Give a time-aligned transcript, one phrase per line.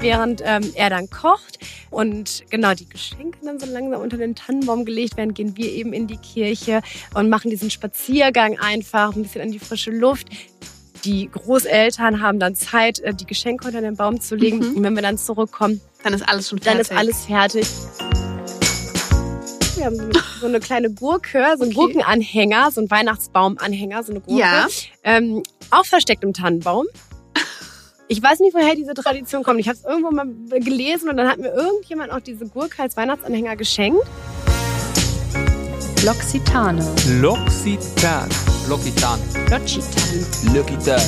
[0.00, 1.58] während ähm, er dann kocht.
[1.90, 5.92] Und genau, die Geschenke dann so langsam unter den Tannenbaum gelegt werden, gehen wir eben
[5.92, 6.80] in die Kirche
[7.14, 10.28] und machen diesen Spaziergang einfach, ein bisschen an die frische Luft.
[11.04, 14.58] Die Großeltern haben dann Zeit, äh, die Geschenke unter den Baum zu legen.
[14.58, 14.76] Mhm.
[14.76, 16.90] Und wenn wir dann zurückkommen, Dann ist alles schon dann fertig.
[16.90, 17.66] ist alles fertig.
[19.76, 21.92] Wir haben so eine, so eine kleine Gurke, so einen Okay.
[21.92, 24.40] Gurkenanhänger, so einen Weihnachtsbaumanhänger, so eine Gurke.
[24.40, 24.66] Ja.
[25.04, 26.86] Ähm, auch versteckt im Tannenbaum.
[28.10, 29.60] Ich weiß nicht, woher diese Tradition kommt.
[29.60, 30.26] Ich habe es irgendwo mal
[30.60, 34.00] gelesen und dann hat mir irgendjemand auch diese Gurke als Weihnachtsanhänger geschenkt.
[36.04, 36.82] L'Occitane.
[37.20, 38.28] L'Occitan.
[38.66, 39.18] L'Occitan.
[39.50, 40.24] L'Occitane.
[40.54, 41.00] L'Occitan.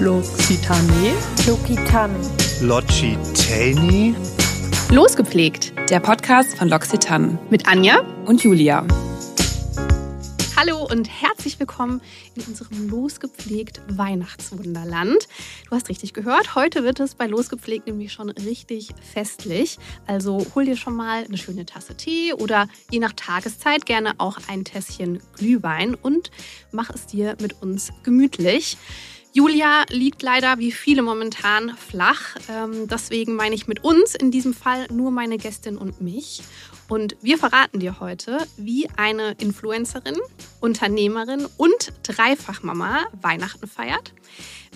[0.00, 1.12] L'Occitane.
[1.46, 2.10] Lokitan.
[2.62, 4.14] Logitani?
[4.90, 8.00] Losgepflegt Der Podcast von L'Occitane mit Anja.
[8.26, 8.84] und Julia.
[10.60, 12.02] Hallo und herzlich willkommen
[12.34, 15.26] in unserem Losgepflegt Weihnachtswunderland.
[15.64, 19.78] Du hast richtig gehört, heute wird es bei Losgepflegt nämlich schon richtig festlich.
[20.06, 24.36] Also hol dir schon mal eine schöne Tasse Tee oder je nach Tageszeit gerne auch
[24.48, 26.30] ein Tässchen Glühwein und
[26.72, 28.76] mach es dir mit uns gemütlich.
[29.32, 32.34] Julia liegt leider wie viele momentan flach.
[32.48, 36.42] Ähm, deswegen meine ich mit uns in diesem Fall nur meine Gästin und mich.
[36.90, 40.16] Und wir verraten dir heute, wie eine Influencerin,
[40.58, 44.12] Unternehmerin und Dreifachmama Weihnachten feiert,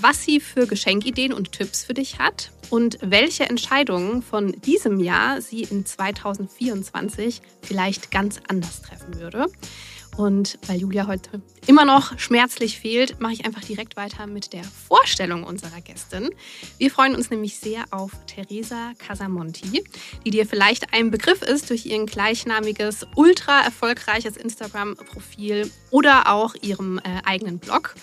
[0.00, 5.40] was sie für Geschenkideen und Tipps für dich hat und welche Entscheidungen von diesem Jahr
[5.40, 9.46] sie in 2024 vielleicht ganz anders treffen würde.
[10.16, 14.62] Und weil Julia heute immer noch schmerzlich fehlt, mache ich einfach direkt weiter mit der
[14.62, 16.30] Vorstellung unserer Gästin.
[16.78, 19.82] Wir freuen uns nämlich sehr auf Teresa Casamonti,
[20.24, 26.98] die dir vielleicht ein Begriff ist durch ihr gleichnamiges, ultra erfolgreiches Instagram-Profil oder auch ihrem
[26.98, 27.96] äh, eigenen Blog.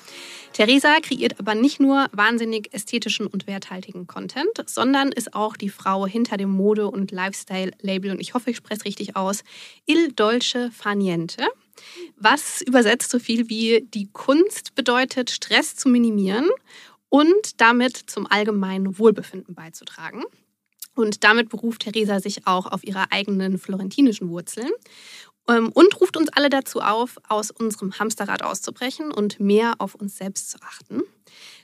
[0.51, 6.05] Theresa kreiert aber nicht nur wahnsinnig ästhetischen und werthaltigen Content, sondern ist auch die Frau
[6.05, 9.45] hinter dem Mode- und Lifestyle-Label, und ich hoffe, ich spreche es richtig aus,
[9.85, 11.47] Il Dolce Faniente
[12.17, 16.49] was übersetzt so viel wie die Kunst bedeutet, Stress zu minimieren
[17.09, 20.23] und damit zum allgemeinen Wohlbefinden beizutragen.
[20.95, 24.71] Und damit beruft Theresa sich auch auf ihre eigenen florentinischen Wurzeln
[25.47, 30.17] ähm, und ruft uns alle dazu auf, aus unserem Hamsterrad auszubrechen und mehr auf uns
[30.17, 31.01] selbst zu achten.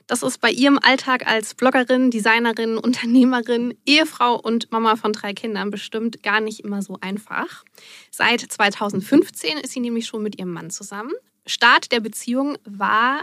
[0.08, 5.70] Das ist bei ihrem Alltag als Bloggerin, Designerin, Unternehmerin, Ehefrau und Mama von drei Kindern
[5.70, 7.62] bestimmt gar nicht immer so einfach.
[8.10, 11.12] Seit 2015 ist sie nämlich schon mit ihrem Mann zusammen.
[11.44, 13.20] Start der Beziehung war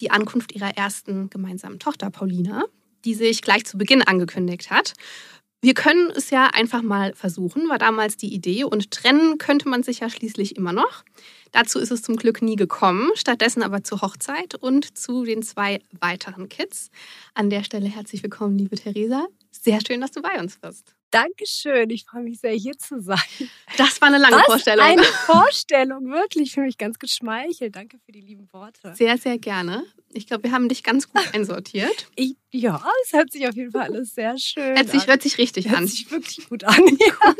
[0.00, 2.64] die Ankunft ihrer ersten gemeinsamen Tochter Paulina,
[3.04, 4.94] die sich gleich zu Beginn angekündigt hat.
[5.62, 8.64] Wir können es ja einfach mal versuchen, war damals die Idee.
[8.64, 11.04] Und trennen könnte man sich ja schließlich immer noch.
[11.52, 15.80] Dazu ist es zum Glück nie gekommen, stattdessen aber zur Hochzeit und zu den zwei
[15.98, 16.90] weiteren Kids.
[17.34, 19.26] An der Stelle herzlich willkommen, liebe Theresa.
[19.62, 20.94] Sehr schön, dass du bei uns bist.
[21.10, 23.18] Dankeschön, ich freue mich sehr, hier zu sein.
[23.78, 24.84] Das war eine lange Was Vorstellung.
[24.84, 26.48] Eine Vorstellung, wirklich.
[26.48, 27.74] Ich fühle mich ganz geschmeichelt.
[27.76, 28.92] Danke für die lieben Worte.
[28.94, 29.84] Sehr, sehr gerne.
[30.12, 32.08] Ich glaube, wir haben dich ganz gut einsortiert.
[32.16, 35.06] Ich, ja, es hört sich auf jeden Fall alles sehr schön Hört sich, an.
[35.06, 35.86] hört sich richtig Hört an.
[35.86, 36.74] sich wirklich gut an.
[36.98, 37.34] Ja.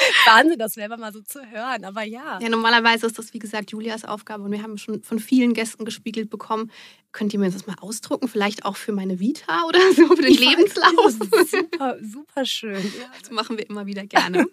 [0.26, 1.84] Wahnsinn, das selber mal so zu hören.
[1.84, 2.38] Aber ja.
[2.40, 5.84] Ja, normalerweise ist das, wie gesagt, Julias Aufgabe und wir haben schon von vielen Gästen
[5.84, 6.70] gespiegelt bekommen.
[7.12, 8.28] Könnt ihr mir das mal ausdrucken?
[8.28, 11.10] Vielleicht auch für meine Vita oder so, für den Ich Lebenslauf?
[11.50, 12.82] Super, super schön.
[12.98, 13.10] Ja.
[13.20, 14.46] Das machen wir immer wieder gerne.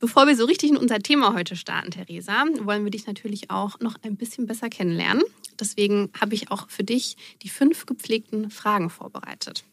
[0.00, 3.80] Bevor wir so richtig in unser Thema heute starten, Theresa, wollen wir dich natürlich auch
[3.80, 5.22] noch ein bisschen besser kennenlernen.
[5.60, 9.64] Deswegen habe ich auch für dich die fünf gepflegten Fragen vorbereitet.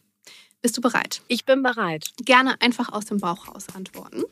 [0.66, 1.22] Bist du bereit?
[1.28, 2.10] Ich bin bereit.
[2.24, 4.24] Gerne einfach aus dem Bauch raus antworten.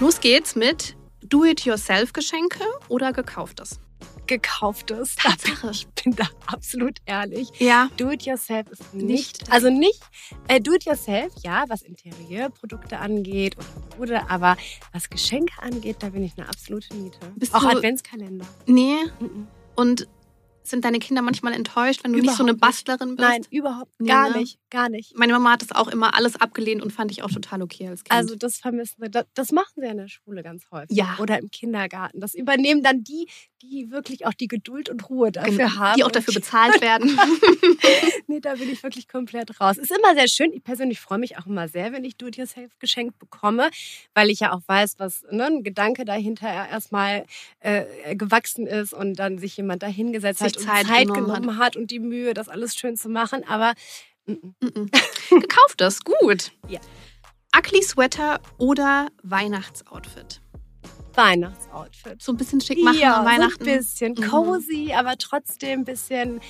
[0.00, 3.78] Los geht's mit Do-it-yourself-Geschenke oder gekauftes?
[4.26, 5.16] Gekauftes.
[5.16, 5.70] Tatsache.
[5.70, 7.50] Ich bin da absolut ehrlich.
[7.58, 7.90] Ja.
[7.98, 9.52] Do it yourself ist nicht, Nicht.
[9.52, 10.00] also nicht
[10.48, 13.54] äh, do it yourself, ja, was Interieurprodukte angeht
[13.98, 14.56] oder Mode, aber
[14.94, 17.18] was Geschenke angeht, da bin ich eine absolute Niete.
[17.36, 18.46] Bist Auch Adventskalender.
[18.64, 18.96] Nee.
[19.20, 19.46] Mhm.
[19.74, 20.08] Und
[20.70, 22.60] sind deine Kinder manchmal enttäuscht, wenn du nicht so eine Überhaupt.
[22.60, 23.28] Bastlerin bist?
[23.28, 24.38] Nein, überhaupt gar ne?
[24.38, 25.16] nicht, gar nicht.
[25.16, 28.04] Meine Mama hat das auch immer alles abgelehnt und fand ich auch total okay als
[28.04, 28.12] Kind.
[28.12, 30.96] Also das vermissen wir, das, das machen sie in der Schule ganz häufig.
[30.96, 31.16] Ja.
[31.20, 32.20] Oder im Kindergarten.
[32.20, 33.28] Das übernehmen dann die,
[33.62, 35.96] die wirklich auch die Geduld und Ruhe dafür Genau, haben.
[35.96, 37.18] die auch dafür bezahlt werden.
[38.26, 39.78] nee, da bin ich wirklich komplett raus.
[39.78, 40.52] Ist immer sehr schön.
[40.52, 43.70] Ich persönlich freue mich auch immer sehr, wenn ich Do-it-yourself geschenkt bekomme,
[44.14, 47.24] weil ich ja auch weiß, was ne, ein Gedanke dahinter erstmal
[47.60, 51.58] äh, gewachsen ist und dann sich jemand dahingesetzt Sich hat und Zeit Zeit genommen genommen
[51.58, 51.76] hat.
[51.76, 53.42] und die Mühe, das alles schön zu machen.
[53.48, 53.74] Aber
[54.26, 54.52] mm, mm.
[54.60, 54.90] Mhm.
[55.30, 56.52] Gekauftes, gut.
[56.68, 56.80] Ja.
[57.56, 60.40] Ugly Sweater oder Weihnachtsoutfit?
[61.18, 62.22] Weihnachtsoutfit.
[62.22, 63.64] So ein bisschen schick machen ja, an Weihnachten.
[63.64, 64.22] So ein bisschen Mhm.
[64.30, 66.40] cozy, aber trotzdem ein bisschen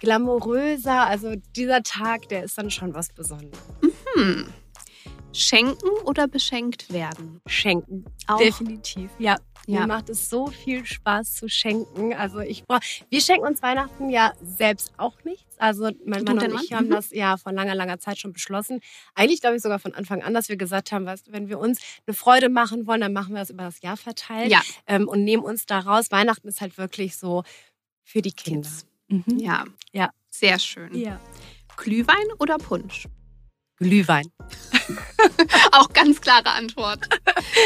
[0.00, 1.06] glamouröser.
[1.06, 3.58] Also dieser Tag, der ist dann schon was Besonderes.
[4.14, 4.52] Hm.
[5.32, 7.40] Schenken oder beschenkt werden?
[7.46, 8.04] Schenken.
[8.26, 8.38] Auch.
[8.38, 9.10] Definitiv.
[9.18, 9.36] Ja.
[9.68, 9.80] Ja.
[9.80, 12.14] Mir macht es so viel Spaß zu schenken.
[12.14, 12.80] Also ich brauch,
[13.10, 15.44] wir schenken uns Weihnachten ja selbst auch nichts.
[15.58, 16.78] Also mein Mann und und ich Mann?
[16.80, 16.92] haben Mhm.
[16.92, 18.80] das ja vor langer, langer Zeit schon beschlossen.
[19.14, 21.80] Eigentlich glaube ich sogar von Anfang an, dass wir gesagt haben, weißt, wenn wir uns
[22.06, 24.62] eine Freude machen wollen, dann machen wir das über das Jahr verteilt Ja.
[24.86, 26.06] ähm, und nehmen uns da raus.
[26.10, 27.42] Weihnachten ist halt wirklich so
[28.04, 28.66] für die Kinder.
[28.68, 28.86] Kids.
[29.08, 29.38] Mhm.
[29.38, 29.64] Ja.
[29.92, 30.10] Ja.
[30.30, 30.94] Sehr schön.
[30.94, 31.20] ja.
[31.76, 33.06] Glühwein oder Punsch?
[33.78, 34.26] Glühwein.
[35.72, 37.00] Auch ganz klare Antwort.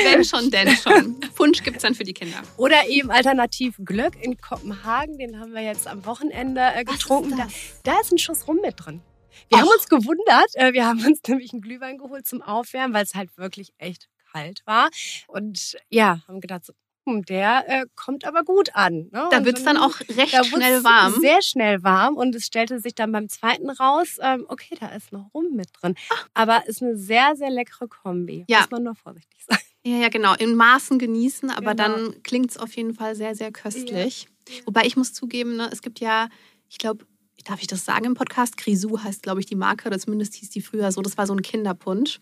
[0.04, 1.20] Wenn schon, denn schon.
[1.34, 2.42] Punsch gibt es dann für die Kinder.
[2.56, 7.36] Oder eben alternativ Glöck in Kopenhagen, den haben wir jetzt am Wochenende äh, getrunken.
[7.36, 7.48] Da,
[7.84, 9.00] da ist ein Schuss rum mit drin.
[9.48, 9.62] Wir Och.
[9.62, 10.50] haben uns gewundert.
[10.54, 14.08] Äh, wir haben uns nämlich einen Glühwein geholt zum Aufwärmen, weil es halt wirklich echt
[14.32, 14.90] kalt war.
[15.28, 16.72] Und ja, haben gedacht, so,
[17.06, 19.08] hm, der äh, kommt aber gut an.
[19.12, 19.28] Ne?
[19.30, 21.14] Da wird es dann auch recht da schnell warm.
[21.20, 25.12] Sehr schnell warm und es stellte sich dann beim zweiten raus, ähm, okay, da ist
[25.12, 25.94] noch Rum mit drin.
[26.34, 28.44] Aber ist eine sehr, sehr leckere Kombi.
[28.48, 28.60] Ja.
[28.60, 29.58] Muss man nur vorsichtig sein.
[29.84, 30.34] Ja, ja, genau.
[30.34, 31.88] In Maßen genießen, aber Genau.
[31.96, 34.28] dann klingt es auf jeden Fall sehr, sehr köstlich.
[34.64, 36.28] Wobei ich muss zugeben, ne, es gibt ja,
[36.68, 37.04] ich glaube,
[37.44, 38.56] darf ich das sagen im Podcast?
[38.56, 41.02] Grisou heißt, glaube ich, die Marke, oder zumindest hieß die früher so.
[41.02, 42.20] Das war so ein Kinderpunsch.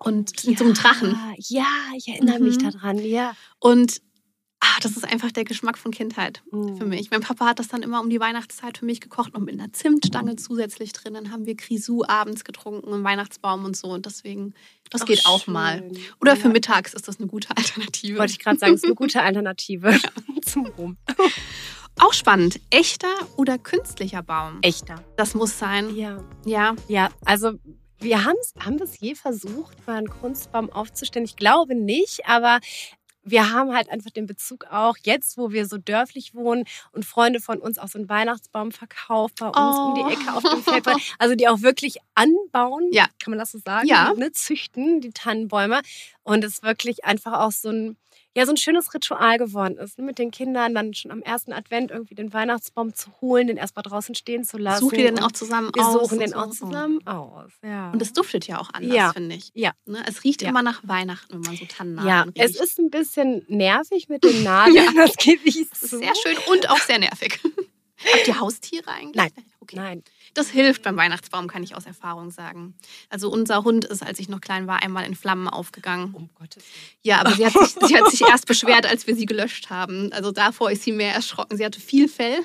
[0.00, 1.16] Und mit so einem Drachen.
[1.38, 1.66] Ja,
[1.96, 2.70] ich erinnere mich Mhm.
[2.70, 3.34] daran, ja.
[3.60, 4.00] Und
[4.60, 6.76] ah, das ist einfach der Geschmack von Kindheit Mhm.
[6.76, 7.10] für mich.
[7.10, 9.72] Mein Papa hat das dann immer um die Weihnachtszeit für mich gekocht und mit einer
[9.72, 11.14] Zimtstange zusätzlich drin.
[11.14, 13.88] Dann haben wir Grisou abends getrunken, einen Weihnachtsbaum und so.
[13.88, 14.54] Und deswegen,
[14.90, 15.54] das Ach, geht auch schön.
[15.54, 15.90] mal.
[16.20, 16.52] Oder für Ja.
[16.52, 18.18] mittags ist das eine gute Alternative.
[18.18, 19.98] Wollte ich gerade sagen, ist eine gute Alternative
[20.44, 20.96] zum Rum.
[22.00, 22.60] Auch spannend.
[22.70, 24.58] Echter oder künstlicher Baum?
[24.62, 25.04] Echter.
[25.16, 25.94] Das muss sein.
[25.96, 26.22] Ja.
[26.46, 26.76] Ja.
[26.86, 27.52] Ja, also
[28.00, 28.36] wir haben
[28.80, 31.24] es je versucht, mal einen Kunstbaum aufzustellen.
[31.24, 32.60] Ich glaube nicht, aber
[33.30, 37.40] wir haben halt einfach den Bezug auch jetzt, wo wir so dörflich wohnen und Freunde
[37.40, 39.94] von uns auch so einen Weihnachtsbaum verkauft bei uns um Oh.
[40.08, 40.86] die Ecke auf dem Feld.
[41.18, 43.06] Also die auch wirklich anbauen, Ja.
[43.22, 43.86] kann man das so sagen?
[43.86, 44.12] Ja.
[44.14, 45.80] Ne, züchten, die Tannenbäume.
[46.22, 47.96] Und es wirklich einfach auch so ein,
[48.36, 51.52] ja, so ein schönes Ritual geworden ist, ne, mit den Kindern dann schon am ersten
[51.52, 54.80] Advent irgendwie den Weihnachtsbaum zu holen, den erstmal draußen stehen zu lassen.
[54.80, 55.92] Sucht ihr den auch zusammen wir aus?
[55.94, 56.36] suchen und den so?
[56.36, 57.50] auch zusammen aus.
[57.64, 57.90] Ja.
[57.90, 59.12] Und es duftet ja auch anders, Ja.
[59.12, 59.50] finde ich.
[59.54, 59.72] Ja.
[59.86, 60.04] Ne?
[60.06, 60.50] Es riecht Ja.
[60.50, 62.56] immer nach Weihnachten, wenn man so Tannennadeln ja, riecht.
[62.56, 65.98] es ist ein bisschen nervig mit den Nadeln, das gebe ich Das ist zu.
[65.98, 67.40] sehr schön und auch sehr nervig.
[68.12, 69.16] Habt ihr Haustiere eigentlich?
[69.16, 69.32] Nein.
[69.60, 69.76] Okay.
[69.76, 70.02] Nein.
[70.38, 72.74] Das hilft beim Weihnachtsbaum, kann ich aus Erfahrung sagen.
[73.10, 76.14] Also unser Hund ist, als ich noch klein war, einmal in Flammen aufgegangen.
[76.14, 77.00] Um Gottes Willen.
[77.02, 80.12] Ja, aber sie hat, sich, sie hat sich erst beschwert, als wir sie gelöscht haben.
[80.12, 81.56] Also davor ist sie mehr erschrocken.
[81.56, 82.44] Sie hatte viel Fell.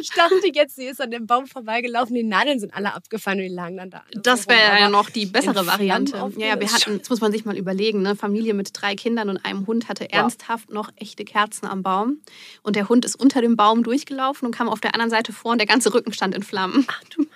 [0.00, 3.44] Ich dachte jetzt, sie ist an dem Baum vorbeigelaufen, die Nadeln sind alle abgefallen und
[3.44, 4.04] die lagen dann da.
[4.12, 4.58] Das so rum.
[4.58, 6.16] wäre ja noch die bessere Variante.
[6.36, 8.16] Ja, ja, wir hatten, das muss man sich mal überlegen, ne?
[8.16, 12.20] Familie mit drei Kindern und einem Hund hatte ernsthaft noch echte Kerzen am Baum.
[12.62, 15.52] Und der Hund ist unter dem Baum durchgelaufen und kam auf der anderen Seite vor
[15.52, 16.86] und der ganze Rücken stand in Flammen.
[16.88, 17.28] Ach du mein.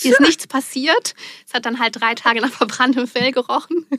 [0.00, 1.14] Hier ist nichts passiert.
[1.46, 3.86] Es hat dann halt drei Tage nach verbranntem Fell gerochen.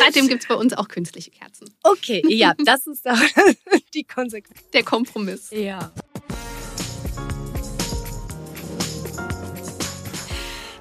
[0.00, 1.72] Seitdem gibt es bei uns auch künstliche Kerzen.
[1.82, 3.16] Okay, ja, das ist da
[3.94, 4.68] die Konsequenz.
[4.72, 5.50] Der Kompromiss.
[5.50, 5.92] Ja.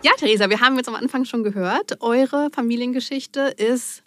[0.07, 4.03] Ja, Theresa, wir haben jetzt am Anfang schon gehört, eure Familiengeschichte ist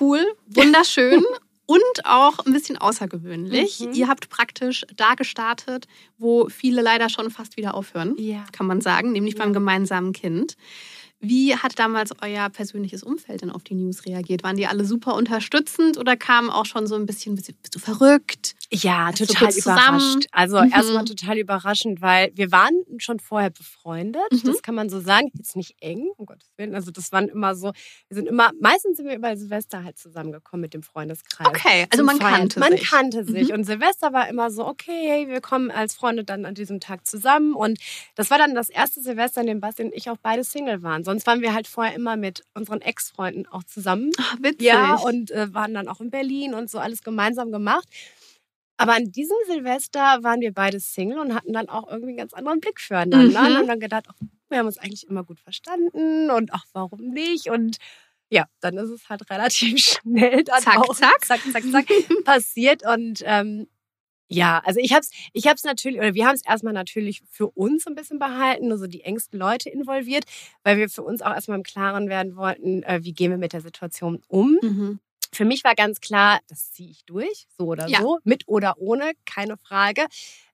[0.00, 0.18] cool,
[0.48, 1.22] wunderschön
[1.66, 3.78] und auch ein bisschen außergewöhnlich.
[3.78, 3.92] Mhm.
[3.92, 5.86] Ihr habt praktisch da gestartet,
[6.18, 8.44] wo viele leider schon fast wieder aufhören, Ja.
[8.50, 9.44] kann man sagen, nämlich Ja.
[9.44, 10.56] beim gemeinsamen Kind.
[11.20, 14.42] Wie hat damals euer persönliches Umfeld denn auf die News reagiert?
[14.42, 18.55] Waren die alle super unterstützend oder kam auch schon so ein bisschen, bist du verrückt?
[18.72, 20.26] Ja, Also total überrascht.
[20.32, 20.72] Also Mhm.
[20.72, 24.22] erstmal total überraschend, weil wir waren schon vorher befreundet.
[24.32, 24.42] Mhm.
[24.44, 25.30] Das kann man so sagen.
[25.34, 26.74] Jetzt nicht eng, um Gottes Willen.
[26.74, 27.72] Also das waren immer so,
[28.08, 31.46] wir sind immer, meistens sind wir über Silvester halt zusammengekommen mit dem Freundeskreis.
[31.46, 32.34] Okay, also man Feiern.
[32.40, 32.90] kannte man sich.
[32.90, 33.48] kannte sich.
[33.48, 33.54] Mhm.
[33.54, 37.54] Und Silvester war immer so, okay, wir kommen als Freunde dann an diesem Tag zusammen.
[37.54, 37.78] Und
[38.16, 41.04] das war dann das erste Silvester, in dem Basti und ich auch beide Single waren.
[41.04, 44.10] Sonst waren wir halt vorher immer mit unseren Ex-Freunden auch zusammen.
[44.18, 44.62] Ach, witzig.
[44.66, 47.86] Ja, und äh, waren dann auch in Berlin und so alles gemeinsam gemacht.
[48.76, 52.34] Aber an diesem Silvester waren wir beide Single und hatten dann auch irgendwie einen ganz
[52.34, 53.40] anderen Blick füreinander.
[53.40, 53.46] Mhm.
[53.46, 54.14] Und haben dann gedacht, ach,
[54.48, 57.48] wir haben uns eigentlich immer gut verstanden und ach, warum nicht?
[57.48, 57.78] Und
[58.28, 61.24] ja, dann ist es halt relativ schnell dann Zack, auch zack.
[61.24, 61.86] zack, zack, zack
[62.24, 62.82] passiert.
[62.86, 63.66] Und ähm,
[64.28, 67.86] ja, also ich hab's, ich hab's natürlich, oder wir haben es erstmal natürlich für uns
[67.86, 70.24] ein bisschen behalten, nur so die engsten Leute involviert,
[70.64, 73.52] weil wir für uns auch erstmal im Klaren werden wollten, äh, wie gehen wir mit
[73.52, 74.58] der Situation um.
[74.60, 74.98] Mhm.
[75.36, 78.00] Für mich war ganz klar, das ziehe ich durch, so oder Ja.
[78.00, 80.06] so, mit oder ohne, keine Frage.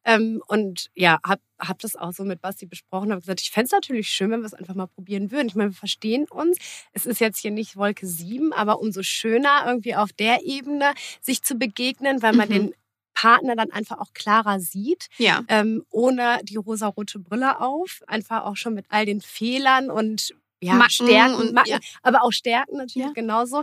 [0.04, 3.70] Ähm, und ja, hab, hab das auch so mit Basti besprochen, habe gesagt, ich fänd's
[3.70, 5.46] natürlich schön, wenn wir es einfach mal probieren würden.
[5.46, 6.58] Ich meine, wir verstehen uns.
[6.92, 11.42] Es ist jetzt hier nicht Wolke 7, aber umso schöner irgendwie auf der Ebene sich
[11.44, 12.52] zu begegnen, weil man Mhm.
[12.52, 12.74] den
[13.14, 15.44] Partner dann einfach auch klarer sieht, Ja.
[15.46, 20.74] ähm, ohne die rosarote Brille auf, einfach auch schon mit all den Fehlern und ja,
[20.74, 21.78] Macken Stärken und- und Macken, ja.
[22.02, 23.12] aber auch Stärken natürlich Ja.
[23.12, 23.62] genauso,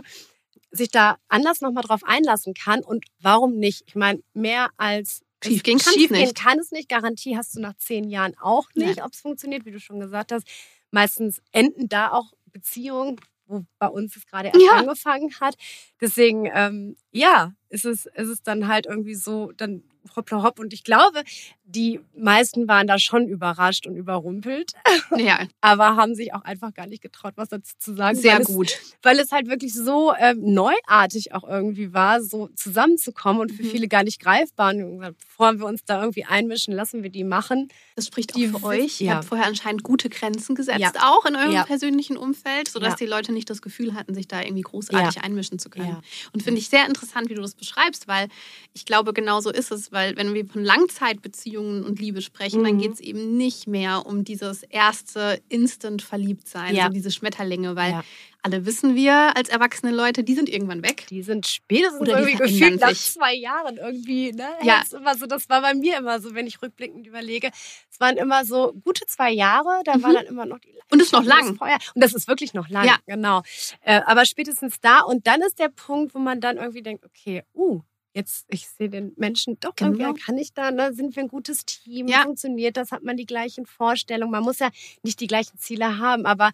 [0.70, 3.82] sich da anders nochmal drauf einlassen kann und warum nicht?
[3.86, 6.34] Ich meine, mehr als Schiefgehen kann's Schiefgehen nicht.
[6.38, 6.88] kann es nicht.
[6.88, 10.32] Garantie hast du nach zehn Jahren auch nicht, ob es funktioniert, wie du schon gesagt
[10.32, 10.46] hast.
[10.90, 14.72] Meistens enden da auch Beziehungen, wo bei uns es gerade erst Ja.
[14.78, 15.54] angefangen hat.
[16.00, 19.82] Deswegen, ähm, ja, ist es, ist es dann halt irgendwie so, dann
[20.16, 20.58] hoppla hopp.
[20.58, 21.22] Und ich glaube,
[21.64, 24.72] die meisten waren da schon überrascht und überrumpelt,
[25.16, 28.16] Ja, aber haben sich auch einfach gar nicht getraut, was dazu zu sagen.
[28.18, 28.68] sehr gut.
[28.70, 33.62] Es, weil es halt wirklich so ähm, neuartig auch irgendwie war, so zusammenzukommen und für
[33.62, 33.68] Mhm.
[33.70, 34.74] viele gar nicht greifbar.
[34.74, 37.68] Und bevor wir uns da irgendwie einmischen, lassen wir die machen.
[37.94, 39.00] Das spricht auch Die für wiss- euch.
[39.02, 39.14] Ihr ja.
[39.16, 40.92] habt vorher anscheinend gute Grenzen gesetzt, Ja.
[41.02, 41.64] auch in eurem Ja.
[41.64, 42.96] persönlichen Umfeld, sodass Ja.
[42.96, 45.88] die Leute nicht das Gefühl hatten, sich da irgendwie großartig einmischen zu können.
[45.88, 46.00] Ja.
[46.32, 48.28] Und finde ich sehr interessant, wie du das beschreibst, weil
[48.74, 52.74] ich glaube, genau so ist es, weil wenn wir von Langzeitbeziehungen und Liebe sprechen, dann
[52.76, 52.80] Mhm.
[52.80, 56.86] geht es eben nicht mehr um dieses erste Instant-Verliebtsein, Ja.
[56.86, 58.04] so diese Schmetterlinge, weil Ja.
[58.42, 61.06] Alle wissen wir als erwachsene Leute, die sind irgendwann weg.
[61.10, 64.32] Die sind spätestens Oder irgendwie gefühlt nach zwei Jahren irgendwie.
[64.32, 64.48] Ne?
[64.62, 64.82] Ja.
[64.92, 67.50] Immer so, das war bei mir immer so, wenn ich rückblickend überlege.
[67.90, 70.14] Es waren immer so gute zwei Jahre, da war Mhm.
[70.14, 71.50] dann immer noch die Und ist noch Leidenschaft lang.
[71.50, 71.92] und das Feuer.
[71.94, 72.96] Und das ist wirklich noch lang, Ja.
[73.06, 73.42] genau.
[73.82, 77.42] Äh, aber spätestens da und dann ist der Punkt, wo man dann irgendwie denkt, okay,
[77.54, 77.80] uh,
[78.14, 79.98] jetzt, ich sehe den Menschen doch Genau.
[79.98, 80.92] irgendwie, kann ich da, ne?
[80.94, 82.22] sind wir ein gutes Team, Ja.
[82.22, 84.32] funktioniert das, hat man die gleichen Vorstellungen.
[84.32, 84.70] Man muss ja
[85.02, 86.50] nicht die gleichen Ziele haben, aber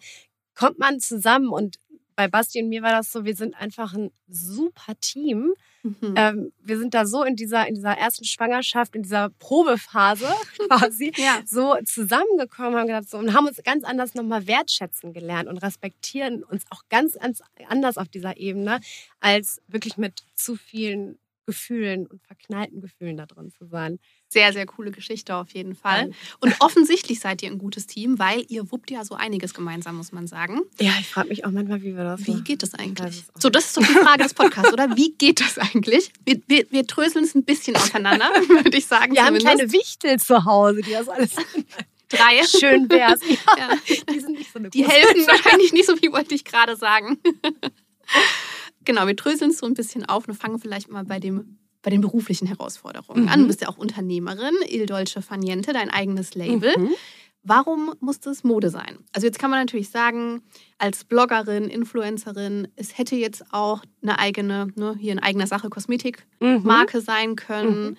[0.57, 1.77] kommt man zusammen und
[2.15, 5.53] bei Basti und mir war das so, wir sind einfach ein super Team.
[5.83, 6.13] Mhm.
[6.15, 10.27] Ähm, wir sind da so in dieser, in dieser ersten Schwangerschaft, in dieser Probephase
[10.67, 11.41] quasi, Ja.
[11.45, 16.43] so zusammengekommen, haben gedacht, so, und haben uns ganz anders nochmal wertschätzen gelernt und respektieren
[16.43, 18.79] uns auch ganz, ganz anders auf dieser Ebene,
[19.19, 23.97] als wirklich mit zu vielen Gefühlen und verknallten Gefühlen da drin zu sein.
[24.27, 26.11] Sehr, sehr coole Geschichte auf jeden Fall.
[26.41, 30.11] Und offensichtlich seid ihr ein gutes Team, weil ihr wuppt ja so einiges gemeinsam, muss
[30.11, 30.59] man sagen.
[30.79, 32.43] Ja, ich frage mich auch manchmal, wie wir das Wie machen.
[32.43, 33.23] geht das eigentlich?
[33.39, 34.95] So, das ist doch die Frage des Podcasts, oder?
[34.97, 36.11] Wie geht das eigentlich?
[36.25, 39.13] Wir, wir, wir dröseln es ein bisschen auseinander, würde ich sagen.
[39.13, 39.55] Wir haben zumindest.
[39.57, 41.31] kleine Wichtel zu Hause, die das alles
[42.09, 42.41] drei.
[42.59, 43.21] schön wär's.
[43.27, 44.03] Ja, Ja.
[44.13, 47.17] Die sind nicht so eine Die helfen wahrscheinlich nicht so viel, wollte ich gerade sagen.
[48.87, 51.91] Genau, wir dröseln es so ein bisschen auf und fangen vielleicht mal bei dem bei
[51.91, 53.39] den beruflichen Herausforderungen an.
[53.39, 53.43] Mhm.
[53.43, 56.75] Du bist ja auch Unternehmerin, Il Dolce Faniente, dein eigenes Label.
[56.77, 56.89] Mhm.
[57.43, 58.97] Warum muss das Mode sein?
[59.13, 60.41] Also jetzt kann man natürlich sagen,
[60.79, 66.97] als Bloggerin, Influencerin, es hätte jetzt auch eine eigene, ne, hier in eigener Sache Kosmetikmarke
[66.97, 67.01] Mhm.
[67.01, 67.97] sein können.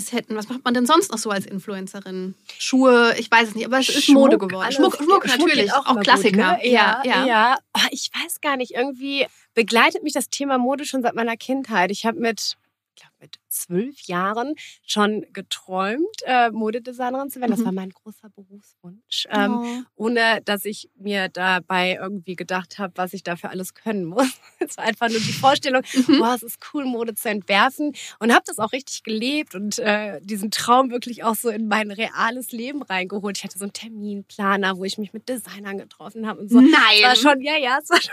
[0.00, 2.34] Es hätten, was macht man denn sonst noch so als Influencerin?
[2.58, 4.64] Schuhe, ich weiß es nicht, aber es ist Schmuck, Mode geworden.
[4.64, 6.54] alles- Schmuck, Schmuck natürlich, auch, immer Klassiker.
[6.54, 6.70] Gut, ne?
[6.72, 7.58] Ja, ja.
[7.76, 11.90] Oh, ich weiß gar nicht, irgendwie begleitet mich das Thema Mode schon seit meiner Kindheit.
[11.90, 12.56] Ich habe mit,
[12.94, 14.54] ich glaube, mit zwölf Jahren
[14.86, 17.52] schon geträumt, äh, Modedesignerin zu werden.
[17.52, 17.64] Das Mhm.
[17.66, 19.26] war mein großer Berufswunsch.
[19.30, 19.82] Ähm, Oh.
[19.96, 24.26] ohne dass ich mir dabei irgendwie gedacht habe, was ich dafür alles können muss.
[24.72, 26.18] Es war einfach nur die Vorstellung, Mhm.
[26.18, 30.20] boah, es ist cool, Mode zu entwerfen und habe das auch richtig gelebt und äh,
[30.22, 33.38] diesen Traum wirklich auch so in mein reales Leben reingeholt.
[33.38, 36.60] Ich hatte so einen Terminplaner, wo ich mich mit Designern getroffen habe und so.
[36.60, 36.72] Nein.
[36.96, 38.12] Es war schon, ja, ja, es war schon,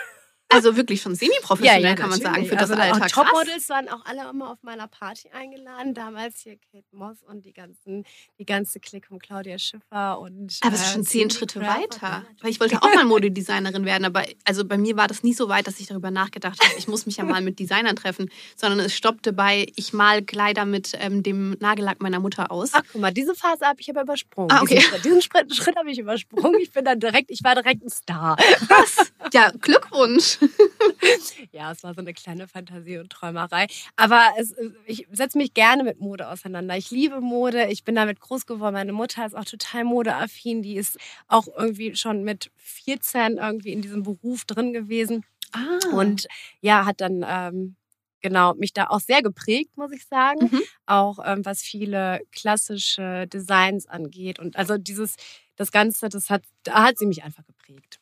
[0.50, 3.06] Also wirklich schon semi-professionell, kann man sagen, für das also Alter.
[3.06, 3.26] Auch.
[3.26, 5.94] Topmodels waren auch alle immer auf meiner Party eingeladen.
[5.94, 8.06] Damals hier Kate Moss und die ganzen,
[8.40, 10.58] die ganze Clique von Claudia Schiffer und.
[10.62, 12.24] Aber es ist äh, schon zehn Schritte weiter.
[12.42, 15.50] Weil ich wollte auch mal Modedesignerin werden, aber also bei mir war das nie so
[15.50, 18.80] weit, dass ich darüber nachgedacht habe, ich muss mich ja mal mit Designern treffen, sondern
[18.80, 22.70] es stoppte bei, ich mal Kleider mit ähm, dem Nagellack meiner Mutter aus.
[22.74, 24.52] Ach, guck mal, diese Phase habe ich aber übersprungen.
[24.52, 24.84] Ah, okay.
[25.04, 26.60] Diesen diesen Schritt, Schritt habe ich übersprungen.
[26.62, 28.38] Ich bin dann direkt, ich war direkt ein Star.
[28.68, 29.12] Was?
[29.34, 30.37] Ja, Glückwunsch.
[31.52, 33.68] Ja, es war so eine kleine Fantasie und Träumerei.
[33.96, 36.78] Aber es, ich setze mich gerne mit Mode auseinander.
[36.78, 37.68] Ich liebe Mode.
[37.68, 38.74] Ich bin damit groß geworden.
[38.74, 40.62] Meine Mutter ist auch total modeaffin.
[40.62, 45.24] Die ist auch irgendwie schon mit 14 irgendwie in diesem Beruf drin gewesen.
[45.52, 45.96] Ah.
[45.96, 46.28] Und
[46.62, 47.76] ja, hat dann ähm,
[48.22, 50.50] genau mich da auch sehr geprägt, muss ich sagen.
[50.52, 50.62] Mhm.
[50.86, 54.40] Auch ähm, was viele klassische Designs angeht.
[54.40, 55.16] Und also dieses,
[55.56, 58.00] das Ganze, das hat, da hat sie mich einfach geprägt.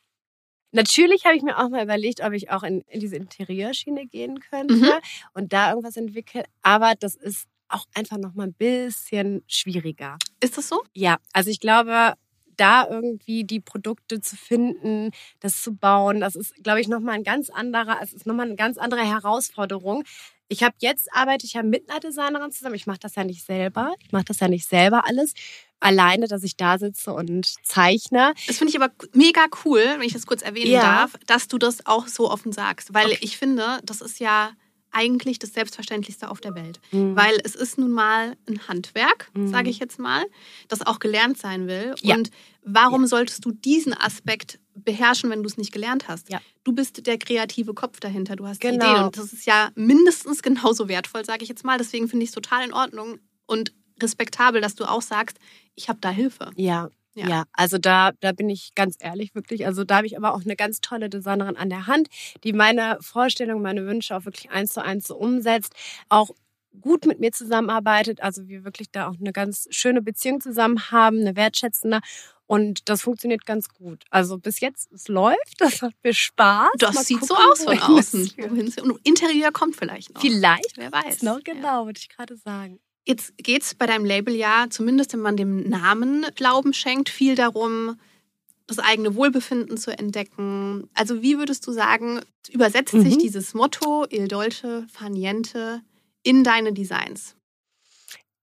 [0.75, 4.39] Natürlich habe ich mir auch mal überlegt, ob ich auch in, in diese Interieurschiene gehen
[4.39, 4.91] könnte Mhm.
[5.34, 6.44] und da irgendwas entwickeln.
[6.62, 10.17] Aber das ist auch einfach noch mal ein bisschen schwieriger.
[10.39, 10.82] Ist das so?
[10.94, 12.13] Ja, also ich glaube,
[12.58, 17.24] da irgendwie die Produkte zu finden, das zu bauen, das ist, glaube ich, nochmal ein
[17.24, 20.03] ganz anderer, es ist nochmal eine ganz andere Herausforderung.
[20.48, 22.75] Ich habe jetzt arbeite ich ja mit einer Designerin zusammen.
[22.75, 23.94] Ich mache das ja nicht selber.
[24.00, 25.34] Ich mache das ja nicht selber alles.
[25.80, 28.34] Alleine, dass ich da sitze und zeichne.
[28.48, 30.82] Das finde ich aber mega cool, wenn ich das kurz erwähnen Ja.
[30.82, 32.94] darf, dass du das auch so offen sagst.
[32.94, 34.52] Weil ich finde, das ist ja
[34.96, 36.80] eigentlich das Selbstverständlichste auf der Welt.
[36.92, 37.16] Mhm.
[37.16, 39.50] Weil es ist nun mal ein Handwerk, Mhm.
[39.50, 40.24] sage ich jetzt mal,
[40.70, 41.94] das auch gelernt sein will.
[42.02, 42.16] Ja.
[42.16, 42.32] Und
[42.64, 46.30] warum solltest du diesen Aspekt beherrschen, wenn du es nicht gelernt hast?
[46.30, 46.40] Ja.
[46.64, 48.92] Du bist der kreative Kopf dahinter, du hast die Genau.
[48.92, 49.04] Ideen.
[49.06, 51.78] Und das ist ja mindestens genauso wertvoll, sage ich jetzt mal.
[51.78, 55.38] Deswegen finde ich es total in Ordnung und respektabel, dass du auch sagst,
[55.75, 56.52] ich habe da Hilfe.
[56.56, 57.27] Ja, Ja.
[57.27, 57.43] ja.
[57.53, 59.65] also da, da bin ich ganz ehrlich wirklich.
[59.65, 62.10] Also da habe ich aber auch eine ganz tolle Designerin an der Hand,
[62.43, 65.74] die meine Vorstellungen, meine Wünsche auch wirklich eins zu eins so umsetzt,
[66.10, 66.29] auch
[66.81, 71.22] gut mit mir zusammenarbeitet, also wir wirklich da auch eine ganz schöne Beziehung zusammen haben,
[71.22, 72.01] eine wertschätzende
[72.48, 74.03] und das funktioniert ganz gut.
[74.10, 76.72] Also bis jetzt, es läuft, das macht mir Spaß.
[76.77, 78.31] Das Mal sieht so gucken, aus von außen.
[78.84, 80.22] Und Interieur kommt vielleicht noch.
[80.22, 81.24] Vielleicht Wer weiß.
[81.24, 81.53] noch, Ja.
[81.53, 82.79] genau, würde ich gerade sagen.
[83.08, 87.36] Jetzt geht es bei deinem Label ja, zumindest wenn man dem Namen Glauben schenkt, viel
[87.36, 88.00] darum,
[88.68, 90.90] das eigene Wohlbefinden zu entdecken.
[90.96, 93.20] Also wie würdest du sagen, übersetzt sich Mhm.
[93.20, 95.82] dieses Motto Il Dolce Far Niente
[96.24, 97.36] in deine Designs?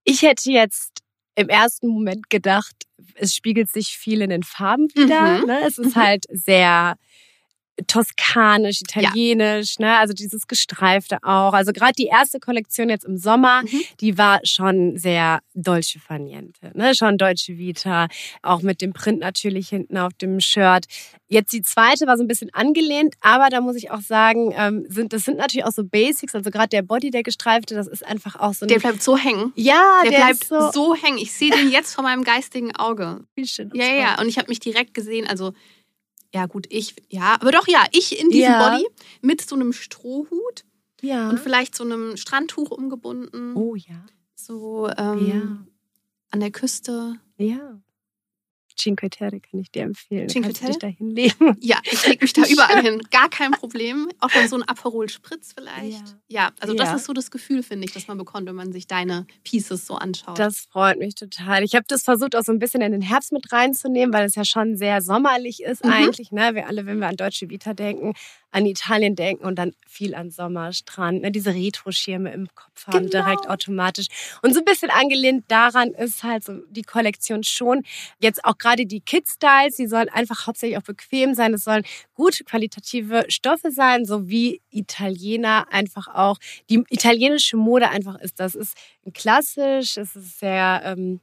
[0.04, 1.00] Ich hätte jetzt
[1.35, 2.75] im ersten Moment gedacht,
[3.14, 5.40] es spiegelt sich viel in den Farben wieder.
[5.40, 5.47] Mhm.
[5.47, 5.61] Ne?
[5.66, 6.00] Es ist Mhm.
[6.00, 6.95] halt sehr
[7.86, 9.98] toskanisch, italienisch, ne?
[9.98, 11.52] also dieses Gestreifte auch.
[11.52, 13.80] Also gerade die erste Kollektion jetzt im Sommer, Mhm.
[14.00, 16.94] die war schon sehr Dolce Far Niente, ne?
[16.94, 18.08] schon Deutsche Vita,
[18.42, 20.86] auch mit dem Print natürlich hinten auf dem Shirt.
[21.28, 24.84] Jetzt die zweite war so ein bisschen angelehnt, aber da muss ich auch sagen, ähm,
[24.88, 28.04] sind, das sind natürlich auch so Basics, also gerade der Body, der gestreifte, das ist
[28.06, 29.52] einfach auch so ein Der bleibt so hängen.
[29.56, 31.18] ja, Der, der, bleibt so, so, hängen.
[31.18, 33.24] Ich sehe den jetzt vor meinem geistigen Auge.
[33.34, 34.20] Wie schön, Ja, ja.
[34.20, 35.52] Und ich habe mich direkt gesehen, also
[36.34, 38.70] ja gut, ich, ja, aber doch ja, ich in diesem Ja.
[38.70, 38.86] Body
[39.20, 40.64] mit so einem Strohhut
[41.00, 41.28] ja.
[41.28, 43.54] und vielleicht so einem Strandtuch umgebunden.
[43.56, 45.66] oh ja, So ähm, ja,
[46.30, 47.16] an der Küste.
[47.36, 47.80] ja.
[48.76, 50.28] Cinque Terre kann ich dir empfehlen.
[50.28, 50.96] Cinque Kannst du dich da Terre?
[50.96, 51.56] hinlegen.
[51.60, 53.00] Ja, ich leg mich da überall hin.
[53.10, 54.08] Gar kein Problem.
[54.20, 55.98] Auch dann so ein Aperol Spritz vielleicht.
[56.28, 56.50] Ja, Ja.
[56.60, 56.96] also das Ja.
[56.96, 59.94] ist so das Gefühl, finde ich, das man bekommt, wenn man sich deine Pieces so
[59.94, 60.38] anschaut.
[60.38, 61.62] Das freut mich total.
[61.64, 64.34] Ich habe das versucht, auch so ein bisschen in den Herbst mit reinzunehmen, weil es
[64.34, 65.92] ja schon sehr sommerlich ist Mhm.
[65.92, 66.32] eigentlich.
[66.32, 66.54] Ne?
[66.54, 68.14] Wir alle, wenn wir an Deutsche Vita denken,
[68.52, 71.32] an Italien denken und dann viel an Sommer, Strand, ne?
[71.32, 73.24] diese Retro-Schirme im Kopf haben, Genau.
[73.24, 74.06] direkt automatisch.
[74.42, 77.82] Und so ein bisschen angelehnt daran ist halt so die Kollektion schon.
[78.20, 81.54] Jetzt auch gerade die Kid-Styles, die sollen einfach hauptsächlich auch bequem sein.
[81.54, 81.84] Es sollen
[82.14, 86.38] gute qualitative Stoffe sein, so wie Italiener einfach auch,
[86.70, 88.38] die italienische Mode einfach ist.
[88.38, 88.76] Das ist
[89.14, 91.20] klassisch, es ist sehr ähm,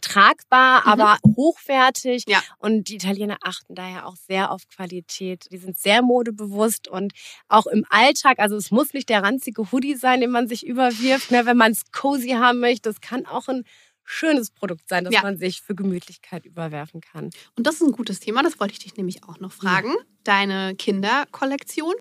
[0.00, 0.86] tragbar, Mhm.
[0.92, 2.24] aber hochwertig.
[2.28, 2.42] Ja.
[2.58, 5.46] Und die Italiener achten daher auch sehr auf Qualität.
[5.50, 7.12] Die sind sehr modebewusst und
[7.48, 11.30] auch im Alltag, also es muss nicht der ranzige Hoodie sein, den man sich überwirft,
[11.30, 12.88] ne, wenn man es cozy haben möchte.
[12.90, 13.64] Es kann auch ein
[14.10, 15.20] schönes Produkt sein, das Ja.
[15.22, 17.28] man sich für Gemütlichkeit überwerfen kann.
[17.56, 19.94] Und das ist ein gutes Thema, das wollte ich dich nämlich auch noch fragen.
[20.24, 21.92] Deine Kinderkollektion.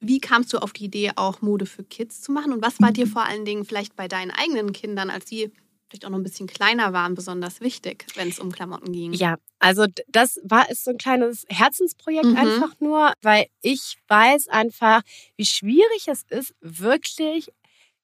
[0.00, 2.52] Wie kamst du auf die Idee, auch Mode für Kids zu machen?
[2.52, 5.50] Und was war dir vor allen Dingen vielleicht bei deinen eigenen Kindern, als die
[5.96, 9.12] vielleicht auch noch ein bisschen kleiner waren, besonders wichtig, wenn es um Klamotten ging?
[9.12, 12.36] Ja, also das war ist so ein kleines Herzensprojekt Mhm.
[12.36, 15.02] einfach nur, weil ich weiß einfach,
[15.36, 17.50] wie schwierig es ist, wirklich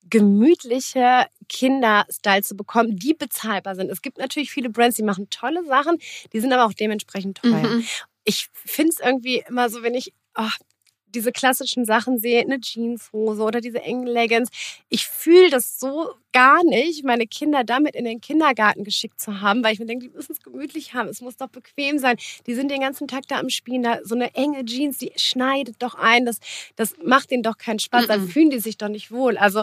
[0.08, 3.90] gemütliche Kinderstyle zu bekommen, die bezahlbar sind.
[3.90, 5.98] Es gibt natürlich viele Brands, die machen tolle Sachen,
[6.32, 7.68] die sind aber auch dementsprechend teuer.
[7.68, 7.84] Mhm.
[8.24, 10.58] Ich finde es irgendwie immer so, wenn ich ach,
[11.14, 14.48] diese klassischen Sachen sehe, eine Jeanshose oder diese engen Leggings,
[14.88, 19.62] ich fühle das so gar nicht, meine Kinder damit in den Kindergarten geschickt zu haben,
[19.62, 22.16] weil ich mir denke, die müssen es gemütlich haben, es muss doch bequem sein.
[22.46, 25.76] Die sind den ganzen Tag da am Spielen, da so eine enge Jeans, die schneidet
[25.80, 26.38] doch ein, das,
[26.76, 29.36] das macht denen doch keinen Spaß, dann fühlen die sich doch nicht wohl.
[29.36, 29.62] Also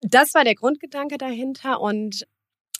[0.00, 2.26] das war der Grundgedanke dahinter und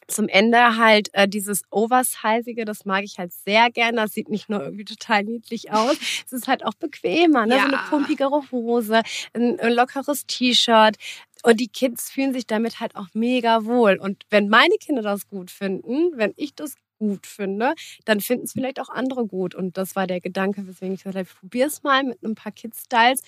[0.08, 4.02] zum Ende halt äh, dieses Oversizige, das mag ich halt sehr gerne.
[4.02, 7.56] Das sieht nicht nur irgendwie total niedlich aus, es ist halt auch bequemer, ne?
[7.56, 7.62] Ja.
[7.62, 10.96] So eine pumpigere Hose, ein, ein lockeres T-Shirt.
[11.42, 13.98] Und die Kids fühlen sich damit halt auch mega wohl.
[14.00, 18.52] Und wenn meine Kinder das gut finden, wenn ich das gut finde, dann finden es
[18.52, 19.54] vielleicht auch andere gut.
[19.54, 22.34] Und das war der Gedanke, weswegen ich gesagt habe, ich probiere es mal mit ein
[22.34, 23.20] paar Kids-Styles.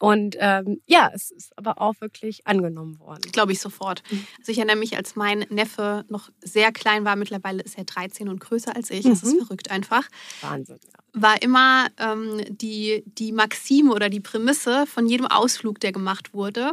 [0.00, 3.20] Und ähm, ja, es ist aber auch wirklich angenommen worden.
[3.32, 4.02] Glaube ich sofort.
[4.10, 4.26] Mhm.
[4.38, 8.28] Also ich erinnere mich, als mein Neffe noch sehr klein war, mittlerweile ist er 13
[8.30, 9.04] und größer als ich.
[9.04, 9.40] Das ist Mhm.
[9.44, 10.08] verrückt einfach.
[10.40, 10.78] Wahnsinn.
[10.84, 10.98] Ja.
[11.22, 16.72] War immer ähm, die, die Maxime oder die Prämisse von jedem Ausflug, der gemacht wurde,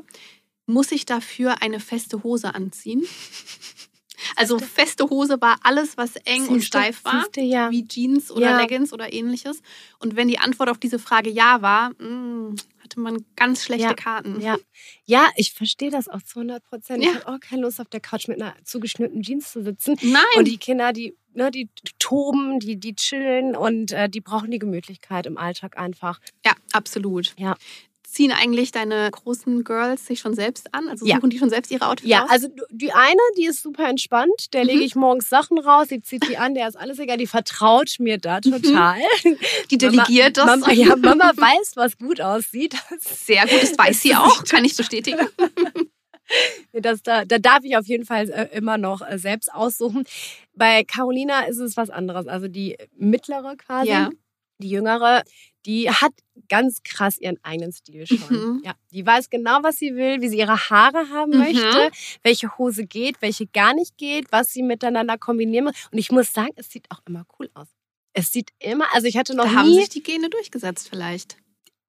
[0.65, 3.03] muss ich dafür eine feste Hose anziehen.
[4.36, 7.69] Also feste Hose war alles, was eng und Siehste, steif war, siehste, ja.
[7.71, 8.60] wie Jeans oder Ja.
[8.60, 9.62] Leggings oder ähnliches.
[9.99, 13.93] Und wenn die Antwort auf diese Frage ja war, mh, hatte man ganz schlechte Ja,
[13.93, 14.39] Karten.
[14.41, 14.58] Ja,
[15.06, 17.03] ja ich verstehe das auch zu 100 Prozend.
[17.03, 17.12] Ja.
[17.12, 19.97] Ich habe auch keine Lust, auf der Couch mit einer zugeschnittenen Jeans zu sitzen.
[20.01, 24.51] Nein, Und die Kinder, die, ne, die toben, die, die chillen und äh, die brauchen
[24.51, 26.19] die Gemütlichkeit im Alltag einfach.
[26.45, 27.34] Ja, absolut.
[27.38, 27.58] Ja.
[28.17, 30.89] Ziehen eigentlich deine großen Girls sich schon selbst an?
[30.89, 31.17] Also Ja.
[31.17, 32.32] suchen die schon selbst ihre Outfits Ja, aus?
[32.32, 34.53] also die eine, die ist super entspannt.
[34.53, 37.17] Der lege ich morgens Sachen raus, die zieht die an, der ist alles egal.
[37.17, 38.97] Die vertraut mir da total.
[39.69, 40.47] die delegiert das.
[40.47, 42.75] Mama, ja, Mama weiß, was gut aussieht.
[42.99, 45.19] Sehr gut, das weiß sie auch, kann ich bestätigen.
[46.73, 50.06] das, da, da darf ich auf jeden Fall äh, immer noch äh, selbst aussuchen.
[50.56, 52.27] Bei Carolina ist es was anderes.
[52.27, 54.10] Also die mittlere quasi, Ja.
[54.60, 55.24] Die jüngere,
[55.65, 56.13] die hat
[56.50, 58.30] ganz krass ihren eigenen Stil schon.
[58.30, 58.62] Mhm.
[58.63, 61.38] Ja, die weiß genau, was sie will, wie sie ihre Haare haben Mhm.
[61.39, 61.89] möchte,
[62.24, 65.76] welche Hose geht, welche gar nicht geht, was sie miteinander kombinieren muss.
[65.91, 67.67] Und ich muss sagen, es sieht auch immer cool aus.
[68.13, 71.38] Es sieht immer, also ich hatte noch Da haben nie, sich die Gene durchgesetzt vielleicht.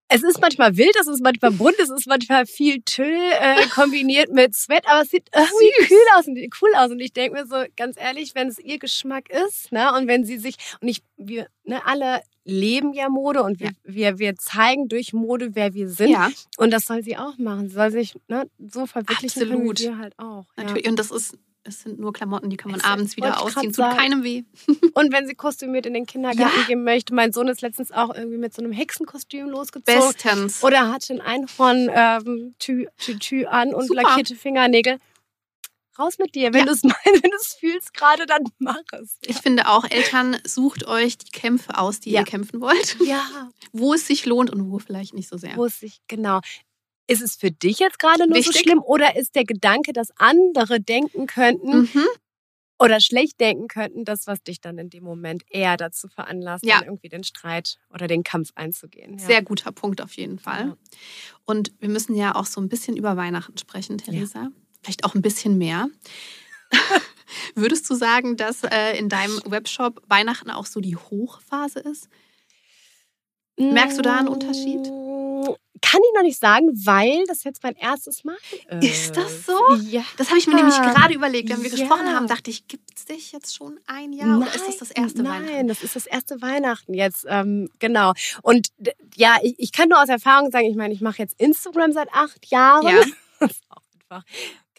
[0.08, 4.32] Es ist manchmal wild, es ist manchmal bunt, es ist manchmal viel Tüll äh, kombiniert
[4.32, 5.90] mit Sweat, aber es sieht irgendwie Süß.
[5.90, 6.90] cool aus und cool aus.
[6.90, 10.24] Und ich denke mir so, ganz ehrlich, wenn es ihr Geschmack ist, ne, und wenn
[10.24, 13.72] sie sich, und ich, wir, ne, alle leben ja Mode und wir, Ja.
[13.84, 16.08] wir, wir zeigen durch Mode, wer wir sind.
[16.08, 17.68] Ja, Und das soll sie auch machen.
[17.68, 19.80] Sie soll sich ne, so verwirklichen können Absolut.
[19.80, 20.46] wie wir halt auch.
[20.56, 20.88] natürlich.
[20.88, 21.36] Und das ist,
[21.68, 23.72] es sind nur Klamotten, die kann man Es- abends wieder ich ausziehen.
[23.72, 24.42] Tut keinem weh.
[24.66, 24.74] Ja.
[24.94, 26.66] Und wenn sie kostümiert in den Kindergarten Ja.
[26.66, 27.14] gehen möchte.
[27.14, 30.00] Mein Sohn ist letztens auch irgendwie mit so einem Hexenkostüm losgezogen.
[30.00, 30.64] Bestens.
[30.64, 34.02] Oder hatte ein Einhorn ähm, Tü, Tü, Tü an und Super.
[34.02, 34.98] lackierte Fingernägel.
[35.98, 36.52] Raus mit dir.
[36.54, 36.66] Wenn Ja.
[36.66, 39.18] du es meinst, wenn du es fühlst gerade, dann mach es.
[39.26, 42.20] Ich finde auch, Eltern, sucht euch die Kämpfe aus, die Ja.
[42.20, 42.96] ihr kämpfen wollt.
[43.04, 45.56] Ja, Wo es sich lohnt und wo vielleicht nicht so sehr.
[45.56, 46.40] muss ich, genau.
[47.08, 48.52] Ist es für dich jetzt gerade nur Wichtig.
[48.54, 52.06] so schlimm oder ist der Gedanke, dass andere denken könnten, Mhm.
[52.78, 56.78] oder schlecht denken könnten, das, was dich dann in dem Moment eher dazu veranlasst, Ja.
[56.78, 59.18] dann irgendwie den Streit oder den Kampf einzugehen.
[59.18, 59.26] Ja.
[59.26, 60.66] Sehr guter Punkt auf jeden Fall.
[60.68, 60.76] Ja.
[61.44, 64.50] Und wir müssen ja auch so ein bisschen über Weihnachten sprechen, Theresa.
[64.82, 65.88] Vielleicht auch ein bisschen mehr.
[67.54, 72.08] Würdest du sagen, dass äh, in deinem Webshop Weihnachten auch so die Hochphase ist?
[73.58, 74.86] Merkst du da einen Unterschied?
[75.80, 78.36] Kann ich noch nicht sagen, weil das jetzt mein erstes Mal
[78.80, 78.84] ist.
[78.84, 79.58] Ist das so?
[79.88, 80.02] Ja.
[80.16, 81.76] Das habe ich mir nämlich gerade überlegt, wenn wir ja.
[81.76, 84.90] gesprochen haben, dachte ich, gibt es dich jetzt schon ein Jahr oder ist das das
[84.90, 85.56] erste nein, Weihnachten?
[85.56, 87.26] Nein, das ist das erste Weihnachten jetzt.
[87.28, 88.12] Ähm, genau.
[88.42, 88.68] Und
[89.14, 92.12] ja, ich, ich kann nur aus Erfahrung sagen, ich meine, ich mache jetzt Instagram seit
[92.12, 92.86] acht Jahren.
[92.86, 93.02] Ja.
[93.40, 94.24] Das ist auch einfach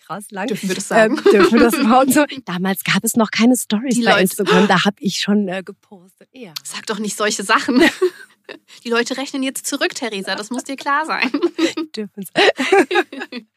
[0.09, 0.47] krass lang.
[0.47, 1.17] Dürfen wir das sagen?
[1.17, 2.25] Ähm, dürfen wir das überhaupt so?
[2.45, 4.67] Damals gab es noch keine Stories Die bei Leute- Instagram.
[4.67, 6.27] Da habe ich schon äh, gepostet.
[6.33, 6.53] Ja.
[6.63, 7.81] Sag doch nicht solche Sachen.
[8.83, 10.35] Die Leute rechnen jetzt zurück, Theresa.
[10.35, 11.31] Das muss dir klar sein.
[11.95, 12.25] dürfen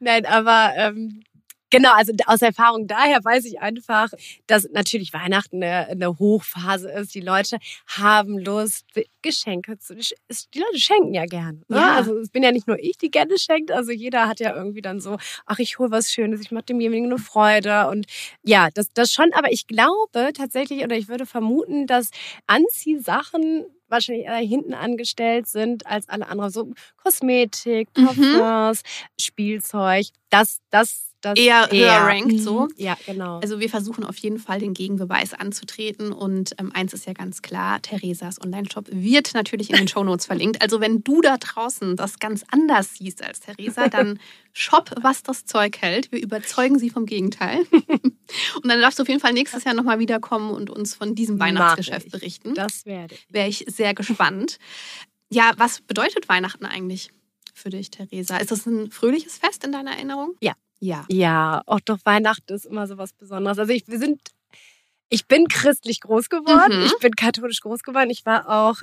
[0.00, 1.22] Nein, aber ähm,
[1.70, 4.10] genau, also aus Erfahrung daher weiß ich einfach,
[4.46, 7.14] dass natürlich Weihnachten eine, eine Hochphase ist.
[7.14, 8.86] Die Leute haben Lust,
[9.22, 9.94] Geschenke zu.
[9.94, 11.62] Die Leute schenken ja gerne.
[11.68, 11.76] Ne?
[11.76, 11.96] Ja.
[11.96, 13.72] Also es bin ja nicht nur ich, die gerne schenkt.
[13.72, 17.06] Also jeder hat ja irgendwie dann so, ach, ich hole was Schönes, ich mache demjenigen
[17.06, 17.88] eine Freude.
[17.88, 18.06] Und
[18.42, 19.32] ja, das, das schon.
[19.32, 22.10] Aber ich glaube tatsächlich, oder ich würde vermuten, dass
[22.46, 26.50] Anziehsachen wahrscheinlich eher hinten angestellt sind als alle anderen.
[26.50, 28.06] So Kosmetik, Mhm.
[28.06, 28.82] Parfums,
[29.20, 30.06] Spielzeug.
[30.30, 32.66] Das, das, das Eher höher rankt, so.
[32.66, 32.74] Mhm.
[32.76, 33.38] Ja, genau.
[33.40, 37.42] Also wir versuchen auf jeden Fall den Gegenbeweis anzutreten und ähm, eins ist ja ganz
[37.42, 40.60] klar, Theresas Online-Shop wird natürlich in den Shownotes verlinkt.
[40.60, 44.18] Also wenn du da draußen das ganz anders siehst als Theresa, dann
[44.52, 46.12] shop, was das Zeug hält.
[46.12, 47.60] Wir überzeugen sie vom Gegenteil.
[47.72, 51.38] und dann darfst du auf jeden Fall nächstes Jahr nochmal wiederkommen und uns von diesem
[51.38, 52.12] Weihnachtsgeschäft ich.
[52.12, 52.54] berichten.
[52.54, 53.26] das werde ich.
[53.30, 54.58] Wäre ich sehr gespannt.
[55.30, 57.10] Ja, was bedeutet Weihnachten eigentlich
[57.54, 58.36] für dich, Theresa?
[58.36, 60.34] Ist das ein fröhliches Fest in deiner Erinnerung?
[60.40, 60.52] Ja.
[60.82, 61.04] Ja.
[61.08, 63.56] Ja, auch doch Weihnachten ist immer so was Besonderes.
[63.58, 64.20] Also ich, wir sind,
[65.08, 66.86] ich bin christlich groß geworden, Mhm.
[66.86, 68.10] ich bin katholisch groß geworden.
[68.10, 68.82] Ich war auch,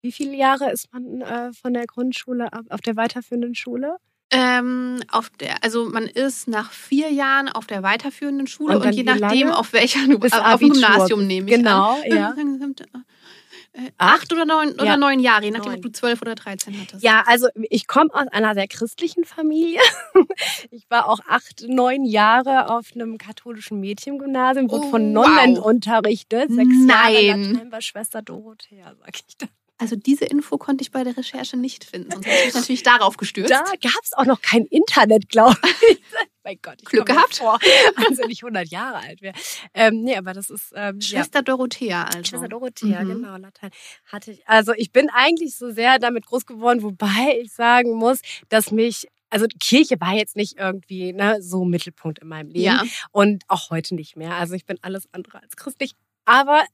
[0.00, 3.96] wie viele Jahre ist man äh, von der Grundschule ab, auf der weiterführenden Schule?
[4.30, 8.92] Ähm, auf der, also man ist nach vier Jahren auf der weiterführenden Schule Und und,
[8.92, 10.70] je nachdem, auf welcher du Bis auf, dem.
[10.72, 12.02] Gymnasium nehme ich Genau, an.
[12.12, 12.34] ja.
[13.96, 14.96] Acht oder neun, oder Ja.
[14.96, 15.76] neun Jahre, je nachdem, Neun.
[15.76, 17.02] ob du zwölf oder dreizehn hattest.
[17.02, 19.80] Ja, also ich komme aus einer sehr christlichen Familie.
[20.70, 25.26] Ich war auch acht, neun Jahre auf einem katholischen Mädchengymnasium, wurde Oh, von wow.
[25.26, 26.50] Nonnen unterrichtet.
[26.50, 27.54] Sechs Nein.
[27.54, 29.46] Jahre Schwester Dorothea, sag ich da.
[29.78, 32.10] Also diese Info konnte ich bei der Recherche nicht finden.
[32.10, 33.50] Sonst hätte ich mich natürlich darauf gestürzt.
[33.50, 35.56] Da gab es auch noch kein Internet, glaube
[35.90, 36.00] ich.
[36.44, 37.36] mein Gott, ich Glück gehabt.
[37.36, 37.58] Vor,
[37.96, 39.34] als wenn ich 100 Jahre alt wäre.
[39.74, 41.06] Ähm, nee, aber das ist ähm, ja.
[41.20, 42.24] Schwester Dorothea also.
[42.24, 43.08] Schwester Dorothea, Mhm.
[43.22, 43.70] genau, Latein
[44.06, 44.48] hatte ich.
[44.48, 49.06] Also ich bin eigentlich so sehr damit groß geworden, wobei ich sagen muss, dass mich
[49.30, 52.82] also Kirche war jetzt nicht irgendwie ne, so Mittelpunkt in meinem Leben Ja.
[53.12, 54.32] und auch heute nicht mehr.
[54.34, 55.92] Also ich bin alles andere als christlich,
[56.24, 56.64] aber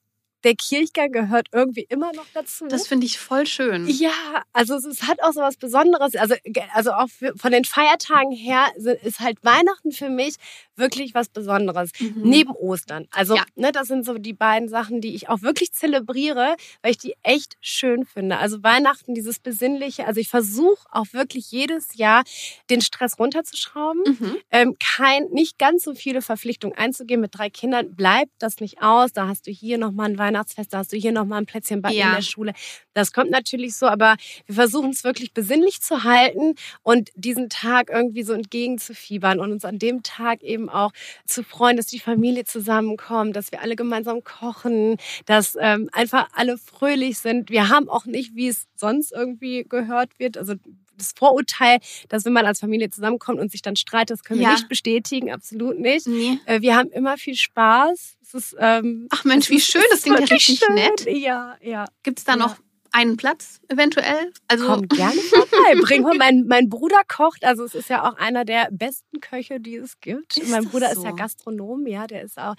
[0.44, 2.66] der Kirchgang gehört irgendwie immer noch dazu.
[2.68, 3.88] Das finde ich voll schön.
[3.88, 6.14] Ja, also es, es hat auch so was Besonderes.
[6.16, 6.34] Also,
[6.72, 8.66] also auch für, von den Feiertagen her
[9.02, 10.36] ist halt Weihnachten für mich
[10.76, 11.90] wirklich was Besonderes.
[12.00, 12.22] Mhm.
[12.22, 13.06] Neben Ostern.
[13.12, 13.44] Also, Ja.
[13.56, 17.14] ne, das sind so die beiden Sachen, die ich auch wirklich zelebriere, weil ich die
[17.22, 18.38] echt schön finde.
[18.38, 20.06] Also Weihnachten, dieses Besinnliche.
[20.06, 22.22] Also ich versuche auch wirklich jedes Jahr
[22.70, 24.02] den Stress runterzuschrauben.
[24.06, 24.36] Mhm.
[24.50, 27.20] Ähm, kein, nicht ganz so viele Verpflichtungen einzugehen.
[27.20, 29.12] Mit drei Kindern bleibt das nicht aus.
[29.12, 31.96] Da hast du hier nochmal ein Weihnachtsfest, da hast du hier nochmal ein Plätzchen backen
[31.96, 32.08] Ja.
[32.10, 32.52] in der Schule.
[32.94, 37.90] Das kommt natürlich so, aber wir versuchen es wirklich besinnlich zu halten und diesen Tag
[37.90, 40.92] irgendwie so entgegenzufiebern und uns an dem Tag eben auch
[41.26, 44.96] zu freuen, dass die Familie zusammenkommt, dass wir alle gemeinsam kochen,
[45.26, 47.50] dass ähm, einfach alle fröhlich sind.
[47.50, 50.54] Wir haben auch nicht, wie es sonst irgendwie gehört wird, also
[50.96, 54.46] das Vorurteil, dass wenn man als Familie zusammenkommt und sich dann streitet, das können wir
[54.46, 54.52] Ja.
[54.52, 56.06] nicht bestätigen, absolut nicht.
[56.06, 56.38] Nee.
[56.46, 58.16] Äh, Wir haben immer viel Spaß.
[58.22, 60.74] Es ist, ähm, Ach Mensch, wie schön, das klingt ja richtig schön.
[60.74, 61.04] nett.
[61.10, 61.84] Ja, ja.
[62.04, 62.38] Gibt es da Ja.
[62.38, 62.56] noch
[62.94, 64.32] einen Platz eventuell?
[64.48, 65.80] Also Komm gerne vorbei.
[65.82, 66.16] Bring mal.
[66.16, 70.00] Mein, mein Bruder kocht, also es ist ja auch einer der besten Köche, die es
[70.00, 70.36] gibt.
[70.36, 71.00] Ist mein Bruder so?
[71.00, 72.54] ist ja Gastronom, ja, der ist auch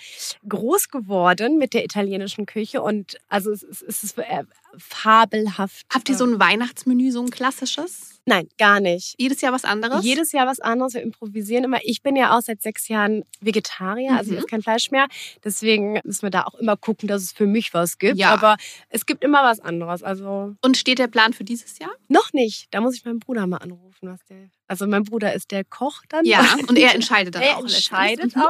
[0.47, 4.43] groß geworden mit der italienischen Küche und also es ist, es ist äh,
[4.77, 5.85] fabelhaft.
[5.93, 8.11] habt ihr so ein Weihnachtsmenü, so ein klassisches?
[8.27, 9.13] Nein, gar nicht.
[9.19, 10.03] Jedes Jahr was anderes?
[10.03, 10.95] Jedes Jahr was anderes.
[10.95, 11.77] Wir improvisieren immer.
[11.83, 14.37] Ich bin ja auch seit sechs Jahren Vegetarier, also ich Mhm.
[14.39, 15.07] esse kein Fleisch mehr.
[15.43, 18.17] Deswegen müssen wir da auch immer gucken, dass es für mich was gibt.
[18.17, 18.31] Ja.
[18.33, 18.57] Aber
[18.89, 20.01] es gibt immer was anderes.
[20.01, 21.91] Also Und steht der Plan für dieses Jahr?
[22.07, 22.67] noch nicht.
[22.71, 24.49] Da muss ich meinen Bruder mal anrufen, was der.
[24.67, 26.25] Also mein Bruder ist der Koch dann.
[26.25, 27.61] Ja, und er entscheidet dann Er auch.
[27.61, 28.43] entscheidet letztendlich.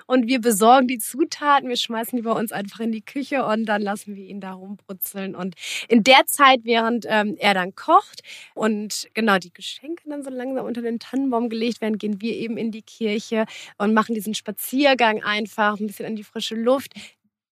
[0.00, 0.04] auch.
[0.06, 3.64] Und wir besorgen die Zutaten, wir schmeißen die bei uns einfach in die Küche und
[3.64, 5.34] dann lassen wir ihn da rumbrutzeln.
[5.34, 5.54] Und
[5.88, 8.22] in der Zeit, während ähm, er dann kocht
[8.54, 12.56] und genau die Geschenke dann so langsam unter den Tannenbaum gelegt werden, gehen wir eben
[12.56, 13.46] in die Kirche
[13.78, 16.92] und machen diesen Spaziergang einfach, ein bisschen an die frische Luft.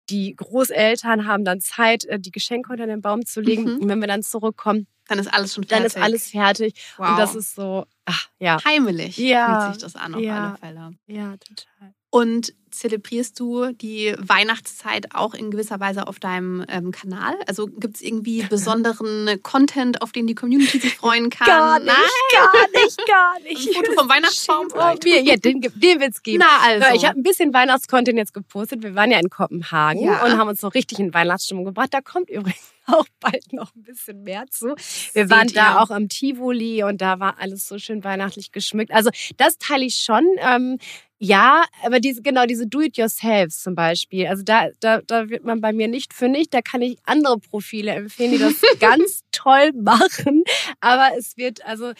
[0.09, 3.63] Die Großeltern haben dann Zeit, äh, die Geschenke unter den Baum zu legen.
[3.63, 3.79] Mhm.
[3.81, 5.95] Und wenn wir dann zurückkommen, Dann ist alles schon dann fertig.
[5.95, 6.73] ist alles fertig.
[6.97, 7.09] wow.
[7.11, 9.17] Und das ist so, ach ja, heimelig.
[9.17, 9.61] Ja.
[9.61, 10.49] Fühlt sich das an auf Ja.
[10.49, 10.91] alle Fälle.
[11.07, 11.93] ja, total.
[12.13, 17.33] Und zelebrierst du die Weihnachtszeit auch in gewisser Weise auf deinem ähm, Kanal?
[17.47, 21.47] Also gibt es irgendwie besonderen Content, auf den die Community sich freuen kann?
[21.47, 21.95] Gar nicht,
[22.31, 23.67] gar nicht, gar nicht.
[23.67, 25.05] Ein Foto vom Weihnachtsbaum vielleicht?
[25.05, 26.43] Oh, ja, den, gibt- den wird's geben.
[26.47, 26.95] Na also.
[26.95, 28.83] Ich habe ein bisschen Weihnachtscontent jetzt gepostet.
[28.83, 30.23] Wir waren ja in Kopenhagen Ja.
[30.23, 31.91] und haben uns so richtig in Weihnachtsstimmung gebracht.
[31.95, 34.75] Da kommt übrigens auch bald noch ein bisschen mehr zu.
[35.13, 35.53] Wir Seht waren ihr.
[35.53, 38.91] da auch am Tivoli und da war alles so schön weihnachtlich geschmückt.
[38.91, 40.25] Also das teile ich schon.
[40.39, 40.77] Ähm,
[41.19, 44.27] ja, aber diese, genau, diese Do-it-yourselfs zum Beispiel.
[44.27, 46.49] Also da, da, da wird man bei mir nicht fündig.
[46.49, 50.43] Da kann ich andere Profile empfehlen, die das ganz toll machen.
[50.81, 51.93] Aber es wird, also,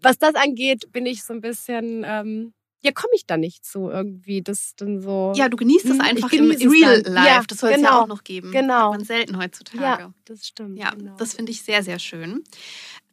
[0.00, 2.54] was das angeht, bin ich so ein bisschen, ähm,
[2.86, 4.40] ja, komme ich da nicht zu irgendwie.
[4.42, 5.32] Das dann so.
[5.36, 7.12] ja, du genießt es Hm, einfach im Real dann.
[7.14, 7.28] Life.
[7.28, 8.00] Ja, das soll es ja genau.
[8.02, 8.50] auch noch geben.
[8.52, 8.90] Genau.
[8.92, 9.82] Man selten heutzutage.
[9.82, 10.78] ja, das stimmt.
[10.78, 11.14] Ja, genau.
[11.18, 12.42] das finde ich sehr, sehr schön.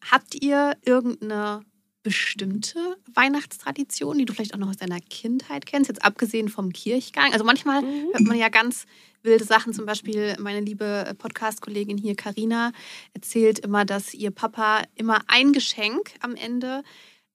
[0.10, 1.62] Habt ihr irgendeine
[2.04, 2.78] bestimmte
[3.14, 7.32] Weihnachtstradition, die du vielleicht auch noch aus deiner Kindheit kennst, jetzt abgesehen vom Kirchgang?
[7.34, 8.08] Also manchmal Mhm.
[8.14, 8.86] hört man ja ganz
[9.24, 9.74] wilde Sachen.
[9.74, 12.72] Zum Beispiel meine liebe Podcast-Kollegin hier, Karina,
[13.14, 16.84] erzählt immer, dass ihr Papa immer ein Geschenk am Ende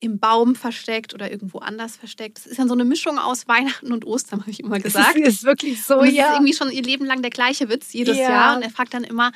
[0.01, 2.39] im Baum versteckt oder irgendwo anders versteckt.
[2.39, 5.19] Das ist dann so eine Mischung aus Weihnachten und Ostern, habe ich immer gesagt.
[5.19, 6.35] Das ist, wirklich so, Und es ist ja.
[6.35, 8.31] irgendwie schon ihr Leben lang der gleiche Witz jedes Ja.
[8.31, 8.57] Jahr.
[8.57, 9.33] Und er fragt dann immer,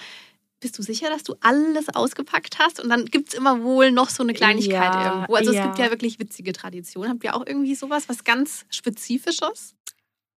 [0.60, 2.78] bist du sicher, dass du alles ausgepackt hast?
[2.78, 5.34] Und dann gibt es immer wohl noch so eine Kleinigkeit Ja, irgendwo.
[5.34, 5.66] Also es ja.
[5.66, 7.10] gibt ja wirklich witzige Traditionen.
[7.10, 9.74] Habt ihr auch irgendwie sowas, was ganz Spezifisches?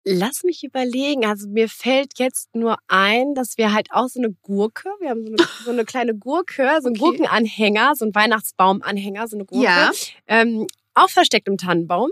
[0.05, 1.25] Lass mich überlegen.
[1.25, 5.25] Also mir fällt jetzt nur ein, dass wir halt auch so eine Gurke, wir haben
[5.25, 7.17] so eine, so eine kleine Gurke, so einen Okay.
[7.17, 9.91] Gurkenanhänger, so einen Weihnachtsbaumanhänger, so eine Gurke, Ja.
[10.27, 12.11] ähm, auch versteckt im Tannenbaum.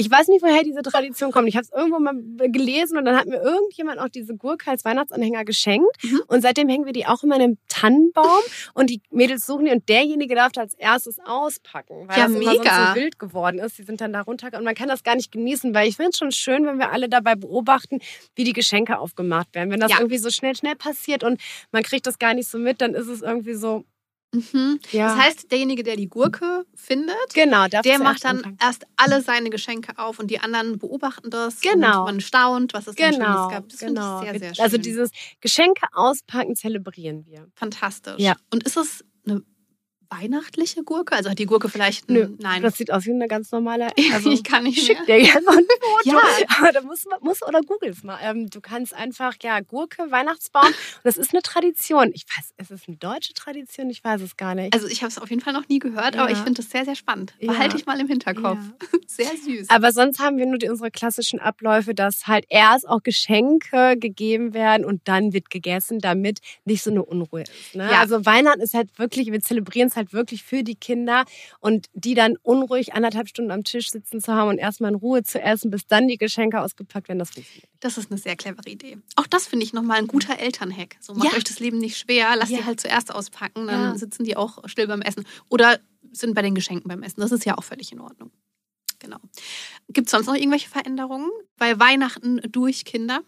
[0.00, 1.48] Ich weiß nicht, woher diese Tradition kommt.
[1.48, 2.14] Ich habe es irgendwo mal
[2.52, 5.88] gelesen und dann hat mir irgendjemand auch diese Gurke als Weihnachtsanhänger geschenkt.
[6.04, 6.22] Mhm.
[6.28, 8.38] Und seitdem hängen wir die auch immer in einem Tannenbaum
[8.74, 12.92] und die Mädels suchen die und derjenige darf als erstes auspacken, weil Ja, das mega.
[12.94, 13.76] so wild geworden ist.
[13.76, 16.10] Die sind dann da runter und man kann das gar nicht genießen, weil ich finde
[16.10, 17.98] es schon schön, wenn wir alle dabei beobachten,
[18.36, 19.72] wie die Geschenke aufgemacht werden.
[19.72, 19.98] Wenn das Ja.
[19.98, 21.40] irgendwie so schnell, schnell passiert und
[21.72, 23.84] man kriegt das gar nicht so mit, dann ist es irgendwie so,
[24.32, 24.78] Mhm.
[24.92, 25.08] ja.
[25.08, 28.58] Das heißt, derjenige, der die Gurke findet, genau, der macht dann anfangen.
[28.60, 31.60] erst alle seine Geschenke auf und die anderen beobachten das.
[31.60, 32.00] Genau.
[32.00, 33.68] Und man staunt, was es dann Schönes Genau, gab.
[33.68, 34.18] Das genau.
[34.20, 34.64] finde ich sehr, sehr schön.
[34.64, 35.10] Also dieses
[35.40, 37.48] Geschenke auspacken zelebrieren wir.
[37.54, 38.18] Fantastisch.
[38.18, 38.34] Ja.
[38.52, 39.42] Und ist es eine
[40.10, 41.14] weihnachtliche Gurke?
[41.14, 42.08] Also hat die Gurke vielleicht...
[42.10, 42.62] Nö, ein- Nein.
[42.62, 43.88] Das sieht aus wie eine ganz normale.
[44.14, 45.18] Also ich kann nicht Schick mehr.
[45.18, 45.64] dir gerne ein
[46.02, 46.16] Foto.
[46.16, 46.20] Ja.
[46.58, 48.18] Aber da muss, man- muss oder googles mal.
[48.22, 50.66] Ähm, du kannst einfach, ja, Gurke, Weihnachtsbaum.
[50.66, 52.10] Und das ist eine Tradition.
[52.14, 53.90] Ich weiß, ist es eine deutsche Tradition?
[53.90, 54.74] Ich weiß es gar nicht.
[54.74, 56.36] Also ich habe es auf jeden Fall noch nie gehört, aber Ja.
[56.36, 57.34] ich finde das sehr, sehr spannend.
[57.38, 57.52] Ja.
[57.52, 58.58] Behalte ich mal im Hinterkopf.
[59.06, 59.68] Sehr süß.
[59.70, 64.54] Aber sonst haben wir nur die, unsere klassischen Abläufe, dass halt erst auch Geschenke gegeben
[64.54, 67.74] werden und dann wird gegessen, damit nicht so eine Unruhe ist.
[67.74, 67.88] Ne?
[67.90, 68.00] Ja.
[68.00, 71.26] Also Weihnachten ist halt wirklich, wir zelebrieren es halt wirklich für die Kinder
[71.60, 75.22] und die dann unruhig anderthalb Stunden am Tisch sitzen zu haben und erstmal in Ruhe
[75.22, 77.68] zu essen, bis dann die Geschenke ausgepackt werden, das funktioniert.
[77.80, 78.96] Das ist eine sehr clevere Idee.
[79.16, 80.96] Auch das finde ich nochmal ein guter Elternhack.
[81.00, 81.36] So macht Ja.
[81.36, 82.58] euch das Leben nicht schwer, lasst Ja.
[82.58, 83.98] die halt zuerst auspacken, dann Ja.
[83.98, 85.26] sitzen die auch still beim Essen.
[85.50, 85.78] Oder
[86.12, 87.20] sind bei den Geschenken beim Essen.
[87.20, 88.30] Das ist ja auch völlig in Ordnung.
[89.00, 89.18] Genau.
[89.90, 93.20] Gibt es sonst noch irgendwelche Veränderungen bei Weihnachten durch Kinder?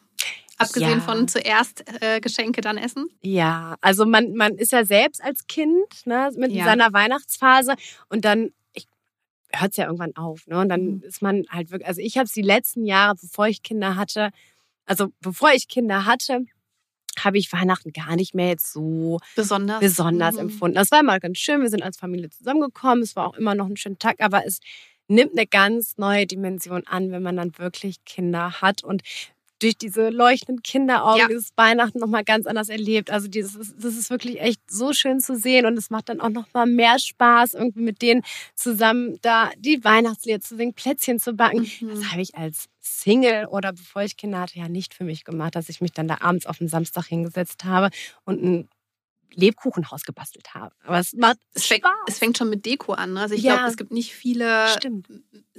[0.60, 1.00] Abgesehen Ja.
[1.00, 3.08] von zuerst äh, Geschenke, dann Essen?
[3.22, 6.64] Ja, also man, man ist ja selbst als Kind ne, mit Ja.
[6.64, 7.74] seiner Weihnachtsphase
[8.08, 8.50] und dann
[9.52, 10.46] hört es ja irgendwann auf.
[10.46, 10.58] Ne?
[10.60, 11.02] Und dann Mhm.
[11.02, 14.30] ist man halt wirklich, also ich habe es die letzten Jahre, bevor ich Kinder hatte,
[14.86, 16.44] also bevor ich Kinder hatte,
[17.18, 19.80] habe ich Weihnachten gar nicht mehr jetzt so Besonders.
[19.80, 20.40] besonders Mhm.
[20.42, 20.74] empfunden.
[20.76, 21.60] Das war immer ganz schön.
[21.62, 23.02] Wir sind als Familie zusammengekommen.
[23.02, 24.60] Es war auch immer noch ein schöner Tag, aber es
[25.08, 29.02] nimmt eine ganz neue Dimension an, wenn man dann wirklich Kinder hat und
[29.60, 31.28] durch diese leuchtenden Kinderaugen Ja.
[31.28, 33.10] dieses Weihnachten nochmal ganz anders erlebt.
[33.10, 36.30] Also dieses, das ist wirklich echt so schön zu sehen und es macht dann auch
[36.30, 38.22] nochmal mehr Spaß, irgendwie mit denen
[38.54, 41.70] zusammen da die Weihnachtslieder zu singen, Plätzchen zu backen.
[41.80, 41.88] Mhm.
[41.90, 45.54] Das habe ich als Single oder bevor ich Kinder hatte ja nicht für mich gemacht,
[45.54, 47.90] dass ich mich dann da abends auf den Samstag hingesetzt habe
[48.24, 48.68] und ein
[49.32, 50.74] Lebkuchenhaus gebastelt habe.
[50.84, 53.12] Aber es macht Es fängt, es fängt schon mit Deko an.
[53.12, 53.20] Ne?
[53.20, 53.54] Also ich Ja.
[53.56, 55.06] glaube, es gibt nicht viele Stimmt.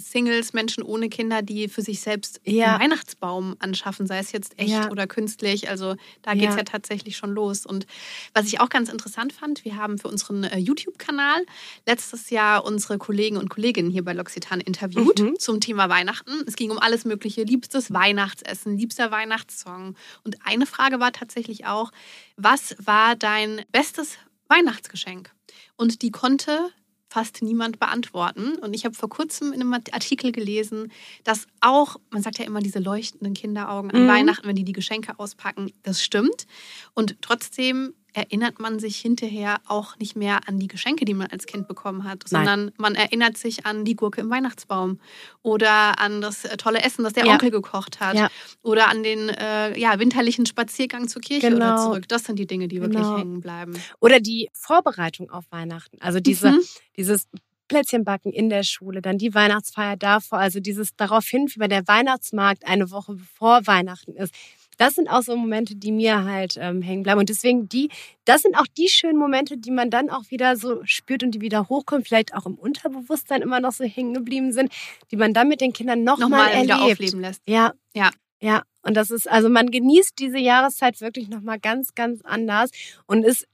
[0.01, 2.71] Singles, Menschen ohne Kinder, die für sich selbst Ja.
[2.75, 4.89] einen Weihnachtsbaum anschaffen, sei es jetzt echt Ja.
[4.89, 5.69] oder künstlich.
[5.69, 6.39] Also da Ja.
[6.39, 7.65] geht es ja tatsächlich schon los.
[7.65, 7.85] Und
[8.33, 11.45] was ich auch ganz interessant fand, wir haben für unseren äh, YouTube-Kanal
[11.87, 15.39] letztes Jahr unsere Kollegen und Kolleginnen hier bei L'Occitane interviewt Mhm.
[15.39, 16.31] zum Thema Weihnachten.
[16.47, 19.95] Es ging um alles Mögliche, liebstes Weihnachtsessen, liebster Weihnachtssong.
[20.23, 21.91] Und eine Frage war tatsächlich auch,
[22.37, 25.31] was war dein bestes Weihnachtsgeschenk?
[25.77, 26.69] Und die konnte
[27.11, 28.55] fast niemand beantworten.
[28.59, 30.93] Und ich habe vor kurzem in einem Artikel gelesen,
[31.25, 34.07] dass auch, man sagt ja immer diese leuchtenden Kinderaugen an Mhm.
[34.07, 36.47] Weihnachten, wenn die die Geschenke auspacken, das stimmt.
[36.93, 41.45] Und trotzdem erinnert man sich hinterher auch nicht mehr an die Geschenke, die man als
[41.45, 42.45] Kind bekommen hat, Nein.
[42.45, 44.99] sondern man erinnert sich an die Gurke im Weihnachtsbaum
[45.41, 47.33] oder an das äh, tolle Essen, das der Ja.
[47.33, 48.29] Onkel gekocht hat Ja.
[48.61, 51.83] oder an den äh, ja, winterlichen Spaziergang zur Kirche oder Genau.
[51.85, 52.07] zurück.
[52.07, 53.17] Das sind die Dinge, die wirklich Genau.
[53.17, 53.73] hängen bleiben.
[53.99, 55.97] Oder die Vorbereitung auf Weihnachten.
[56.01, 56.61] Also diese, Mhm.
[56.97, 57.27] dieses
[57.67, 62.91] Plätzchenbacken in der Schule, dann die Weihnachtsfeier davor, also dieses darauf hinfiebern, der Weihnachtsmarkt eine
[62.91, 64.33] Woche bevor Weihnachten ist.
[64.81, 67.19] Das sind auch so Momente, die mir halt ähm, hängen bleiben.
[67.19, 67.89] Und deswegen die,
[68.25, 71.41] das sind auch die schönen Momente, die man dann auch wieder so spürt und die
[71.41, 74.73] wieder hochkommen, vielleicht auch im Unterbewusstsein immer noch so hängen geblieben sind,
[75.11, 76.63] die man dann mit den Kindern nochmal Nochmal erlebt.
[76.63, 77.43] wieder aufleben lässt.
[77.47, 77.73] Ja.
[77.93, 78.09] Ja.
[78.41, 78.63] Ja.
[78.81, 82.71] Und das ist, also man genießt diese Jahreszeit wirklich nochmal ganz, ganz anders
[83.05, 83.45] und ist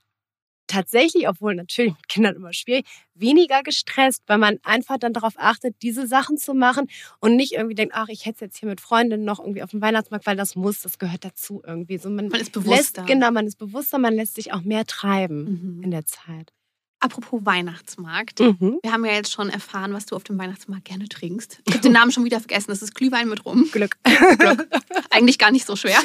[0.68, 5.76] tatsächlich, obwohl natürlich mit Kindern immer schwierig, weniger gestresst, weil man einfach dann darauf achtet,
[5.82, 6.88] diese Sachen zu machen
[7.20, 9.72] und nicht irgendwie denkt, ach, ich hätte es jetzt hier mit Freundinnen noch irgendwie auf
[9.72, 11.98] dem Weihnachtsmarkt, weil das muss, das gehört dazu irgendwie.
[11.98, 13.04] So man, Man ist lässt, bewusster.
[13.06, 15.84] genau, man ist bewusster, man lässt sich auch mehr treiben Mhm.
[15.84, 16.54] in der Zeit.
[17.00, 18.40] Apropos Weihnachtsmarkt.
[18.40, 18.80] Mhm.
[18.82, 21.60] Wir haben ja jetzt schon erfahren, was du auf dem Weihnachtsmarkt gerne trinkst.
[21.66, 22.68] Ich habe den Namen schon wieder vergessen.
[22.70, 23.70] Das ist Glühwein mit Rum.
[23.72, 23.98] Glück.
[24.40, 24.68] Glück.
[25.12, 26.00] Eigentlich gar nicht so schwer.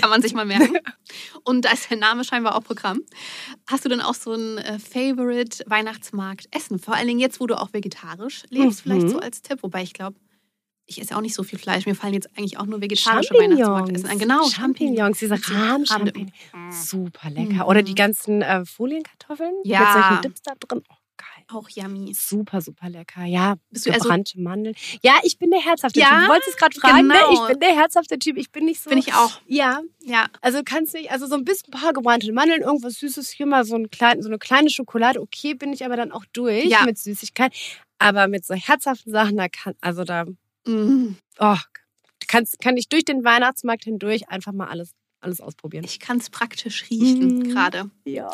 [0.00, 0.78] Kann man sich mal merken.
[1.42, 3.00] Und da ist der Name scheinbar auch Programm.
[3.66, 6.78] Hast du denn auch so ein äh, Favorite Weihnachtsmarkt-Essen?
[6.78, 8.90] Vor allen Dingen jetzt, wo du auch vegetarisch lebst, Mhm.
[8.92, 9.58] vielleicht so als Tipp.
[9.62, 10.16] Wobei ich glaube,
[10.90, 11.86] ich esse auch nicht so viel Fleisch.
[11.86, 13.32] Mir fallen jetzt eigentlich auch nur vegetarische.
[13.34, 14.18] Weihnachtsmarktessen ein.
[14.18, 16.32] Genau, Champignons, diese Rahmchampignons.
[16.52, 17.52] Rahm- Super lecker.
[17.52, 17.60] Mhm.
[17.62, 19.80] Oder die ganzen äh, Folienkartoffeln Ja.
[19.80, 20.82] mit solchen Dips da drin.
[20.88, 21.44] Oh, geil.
[21.52, 22.12] Auch yummy.
[22.14, 23.24] Super, super lecker.
[23.24, 24.74] Ja, Bist du eher so- gebrannte Mandeln.
[25.02, 26.20] Ja, ich bin der herzhafte Ja, Typ.
[26.22, 27.14] Du wolltest es gerade fragen, genau.
[27.14, 27.34] ne?
[27.34, 28.36] Ich bin der herzhafte Typ.
[28.36, 28.90] Ich bin nicht so.
[28.90, 29.40] Bin ich auch.
[29.46, 30.26] Ja, Ja.
[30.40, 33.64] also kannst nicht, also so ein bisschen ein paar gebrannte Mandeln, irgendwas Süßes, hier mal
[33.64, 35.20] so, ein klein, so eine kleine Schokolade.
[35.20, 36.84] Okay, bin ich aber dann auch durch Ja.
[36.84, 37.52] mit Süßigkeit.
[38.02, 40.24] Aber mit so herzhaften Sachen, da kann, also da,
[40.66, 41.14] Mm.
[41.38, 41.56] oh,
[42.28, 45.84] kannst, kann ich durch den Weihnachtsmarkt hindurch einfach mal alles, alles ausprobieren.
[45.84, 47.48] Ich kann es praktisch riechen Mhm.
[47.50, 47.90] gerade.
[48.04, 48.30] Ja.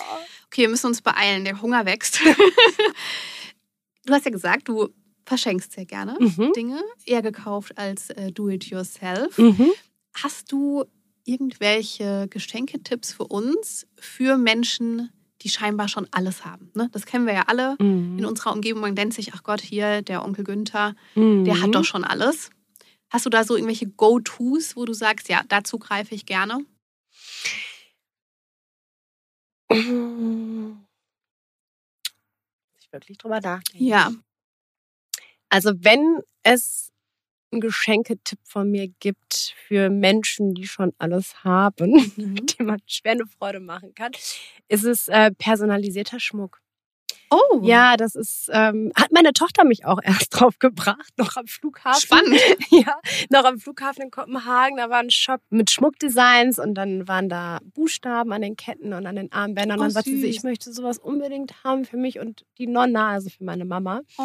[0.47, 1.45] Okay, wir müssen uns beeilen.
[1.45, 2.21] Der Hunger wächst.
[4.07, 4.89] du hast ja gesagt, du
[5.25, 6.53] verschenkst sehr gerne Mhm.
[6.55, 9.37] Dinge, eher gekauft als äh, do-it-yourself.
[9.39, 9.71] Mhm.
[10.15, 10.85] Hast du
[11.25, 15.11] irgendwelche Geschenketipps für uns, für Menschen,
[15.43, 16.71] die scheinbar schon alles haben?
[16.75, 16.89] Ne?
[16.93, 18.19] Das kennen wir ja alle Mhm.
[18.19, 18.81] in unserer Umgebung.
[18.83, 21.45] Man denkt sich, ach Gott, hier der Onkel Günther, Mhm.
[21.45, 22.51] der hat doch schon alles.
[23.11, 26.65] Hast du da so irgendwelche Go-Tos, wo du sagst, ja, dazu greife ich gerne?
[32.79, 33.85] Ich wirklich drüber nachdenken.
[33.85, 34.11] Ja.
[35.49, 36.93] Also wenn es
[37.57, 42.47] einen Geschenketipp von mir gibt für Menschen, die schon alles haben, Mhm.
[42.47, 44.13] dem man schwer eine Freude machen kann,
[44.69, 46.61] ist es äh, personalisierter Schmuck.
[47.31, 51.47] Oh, Ja, das ist, ähm, hat meine Tochter mich auch erst drauf gebracht, noch am
[51.47, 52.01] Flughafen.
[52.01, 52.41] Spannend.
[52.71, 52.99] Ja,
[53.31, 57.59] noch am Flughafen in Kopenhagen, da war ein Shop mit Schmuckdesigns und dann waren da
[57.75, 59.79] Buchstaben an den Ketten und an den Armbändern.
[59.79, 63.11] Und Oh, dann sagte sie, ich möchte sowas unbedingt haben für mich und die Nonna,
[63.11, 64.01] also für meine Mama.
[64.19, 64.23] Oh.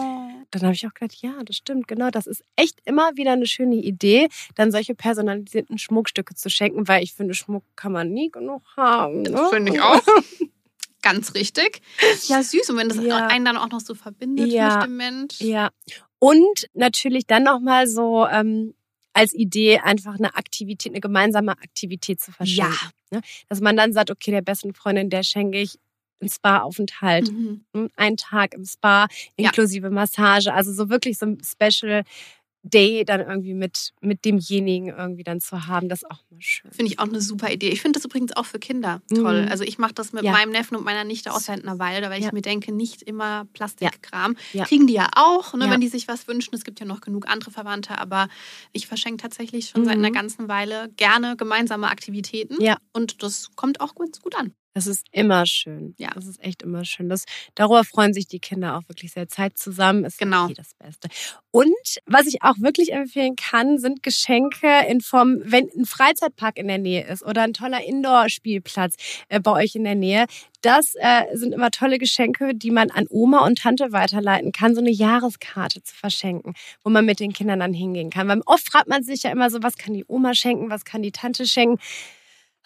[0.52, 2.10] Dann habe ich auch gedacht, ja, das stimmt, genau.
[2.10, 7.04] Das ist echt immer wieder eine schöne Idee, dann solche personalisierten Schmuckstücke zu schenken, weil
[7.04, 9.22] ich finde, Schmuck kann man nie genug haben.
[9.22, 9.32] Ne?
[9.32, 10.02] Das finde ich auch.
[11.02, 11.82] Ganz richtig.
[12.28, 12.70] Ja, süß.
[12.70, 13.28] Und wenn das Ja.
[13.28, 14.78] einen dann auch noch so verbindet Ja.
[14.78, 15.39] mit dem Mensch.
[15.41, 15.72] Ja.
[16.20, 18.74] Und natürlich dann nochmal so ähm,
[19.14, 22.78] als Idee einfach eine Aktivität, eine gemeinsame Aktivität zu verschenken.
[23.12, 23.22] Ne?
[23.49, 25.78] Dass man dann sagt, okay, der besten Freundin, der schenke ich
[26.22, 27.66] einen Spa-Aufenthalt, Mhm.
[27.74, 30.54] hm, einen Tag im Spa, inklusive Massage.
[30.54, 32.04] Also so wirklich so ein Special
[32.64, 36.72] Day dann irgendwie mit, mit demjenigen irgendwie dann zu haben, das ist auch mal schön.
[36.72, 37.70] Finde ich auch eine super Idee.
[37.70, 39.43] Ich finde das übrigens auch für Kinder toll.
[39.43, 39.47] Mhm.
[39.49, 40.32] Also ich mache das mit Ja.
[40.32, 42.32] meinem Neffen und meiner Nichte aus Walde, weil ich Ja.
[42.34, 44.36] mir denke, nicht immer Plastikkram.
[44.53, 44.66] Ja.
[44.66, 46.53] Kriegen die ja auch, ne, wenn die sich was wünschen.
[46.53, 48.28] Es gibt ja noch genug andere Verwandte, aber
[48.74, 50.05] ich verschenke tatsächlich schon seit Mhm.
[50.05, 52.62] einer ganzen Weile gerne gemeinsame Aktivitäten.
[52.62, 52.78] Ja.
[52.93, 54.53] Und das kommt auch ganz gut an.
[54.74, 55.95] Das ist immer schön.
[55.97, 56.11] Ja.
[56.15, 57.09] Das ist echt immer schön.
[57.09, 59.28] Das, darüber freuen sich die Kinder auch wirklich sehr.
[59.28, 60.47] Zeit zusammen ist Genau.
[60.47, 61.09] eh das Beste.
[61.51, 61.67] Und
[62.05, 66.78] was ich auch wirklich empfehlen kann, sind Geschenke in Form, wenn ein Freizeitpark in der
[66.78, 68.95] Nähe ist oder ein toller Indoor-Spielplatz
[69.28, 70.26] äh, bei euch in der Nähe.
[70.61, 74.80] Das äh, sind immer tolle Geschenke, die man an Oma und Tante weiterleiten kann, so
[74.82, 76.53] eine Jahreskarte zu verschenken,
[76.84, 78.28] wo man mit den Kindern dann hingehen kann.
[78.28, 81.01] Weil oft fragt man sich ja immer so, was kann die Oma schenken, was kann
[81.01, 81.80] die Tante schenken.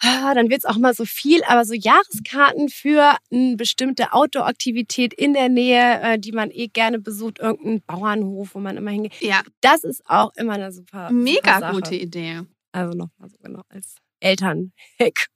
[0.02, 5.32] Ah, dann wird's auch mal so viel, aber so Jahreskarten für eine bestimmte Outdoor-Aktivität in
[5.32, 9.14] der Nähe, äh, die man eh gerne besucht, irgendeinen Bauernhof, wo man immer hingeht.
[9.20, 11.72] Ja, Das ist auch immer eine super, super mega Sache.
[11.74, 12.42] gute Idee.
[12.72, 15.28] Also nochmal so genau als Elternhack.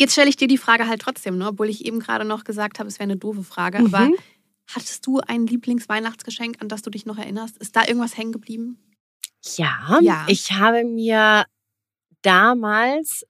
[0.00, 1.48] Jetzt stelle ich dir die Frage halt trotzdem, ne?
[1.48, 3.78] obwohl ich eben gerade noch gesagt habe, es wäre eine doofe Frage.
[3.78, 4.14] Aber Mhm.
[4.72, 7.58] hattest du ein Lieblingsweihnachtsgeschenk, an das du dich noch erinnerst?
[7.58, 8.78] Ist da irgendwas hängen geblieben?
[9.56, 10.24] Ja, Ja.
[10.28, 11.46] ich habe mir
[12.22, 13.24] damals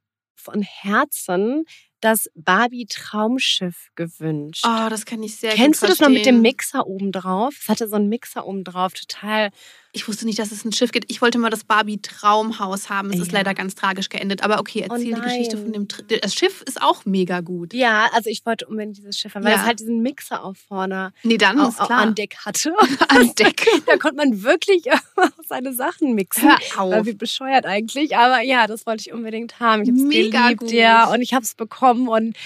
[0.50, 1.64] von Herzen
[2.00, 4.64] das Barbie-Traumschiff gewünscht.
[4.66, 6.42] Oh, das kann ich sehr Kennst du gut das noch mit dem verstehen.
[6.42, 7.54] Mixer oben drauf?
[7.60, 9.50] Es hatte so einen Mixer oben drauf, total.
[9.92, 11.10] Ich wusste nicht, dass es ein Schiff gibt.
[11.10, 13.10] Ich wollte mal das Barbie-Traumhaus haben.
[13.10, 13.38] Es ist Ja.
[13.38, 14.42] leider ganz tragisch geendet.
[14.42, 15.88] Aber okay, Oh erzähl die Geschichte von dem.
[15.88, 17.72] Tr das Schiff ist auch mega gut.
[17.72, 19.58] Ja, also ich wollte unbedingt dieses Schiff haben, weil Ja.
[19.60, 21.90] es halt diesen Mixer auch vorne Nee, dann au- ist klar.
[22.02, 22.74] an Deck hatte.
[23.08, 23.66] An Deck.
[23.86, 24.84] da konnte man wirklich
[25.48, 26.42] seine Sachen mixen.
[26.50, 26.58] Hör
[26.92, 27.06] Äh, auf.
[27.06, 28.16] Wie bescheuert eigentlich.
[28.16, 29.82] Aber ja, das wollte ich unbedingt haben.
[29.82, 30.70] Ich habe es Mega geliebt, gut.
[30.72, 31.10] ja.
[31.10, 32.36] Und ich habe es bekommen und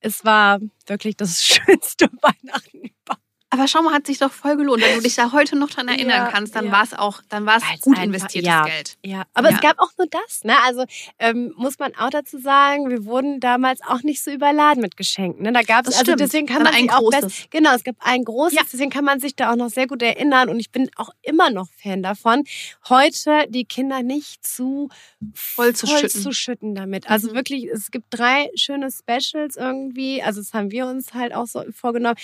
[0.00, 3.21] es war wirklich das schönste Weihnachten überhaupt.
[3.54, 4.82] Aber schau mal, hat sich doch voll gelohnt.
[4.82, 6.72] Wenn du dich da heute noch dran erinnern Ja, kannst, dann ja.
[6.72, 8.64] war es auch, dann war es gut einfach- investiertes ja.
[8.64, 8.96] Geld.
[9.04, 10.42] Ja, aber es gab auch nur das.
[10.44, 10.54] Ne?
[10.64, 10.86] Also
[11.18, 15.42] ähm, muss man auch dazu sagen, wir wurden damals auch nicht so überladen mit Geschenken.
[15.42, 15.52] Ne?
[15.52, 17.20] Da gab es also deswegen kann man ein sich auch großes.
[17.20, 20.02] best, genau, es gab ein großes, deswegen kann man sich da auch noch sehr gut
[20.02, 22.44] erinnern und ich bin auch immer noch Fan davon,
[22.88, 24.88] heute die Kinder nicht zu
[25.34, 26.22] Voll zu schütten.
[26.22, 27.10] zu schütten damit.
[27.10, 27.34] Also Mhm.
[27.34, 30.22] wirklich, es gibt drei schöne Specials irgendwie.
[30.22, 32.16] Also das haben wir uns halt auch so vorgenommen.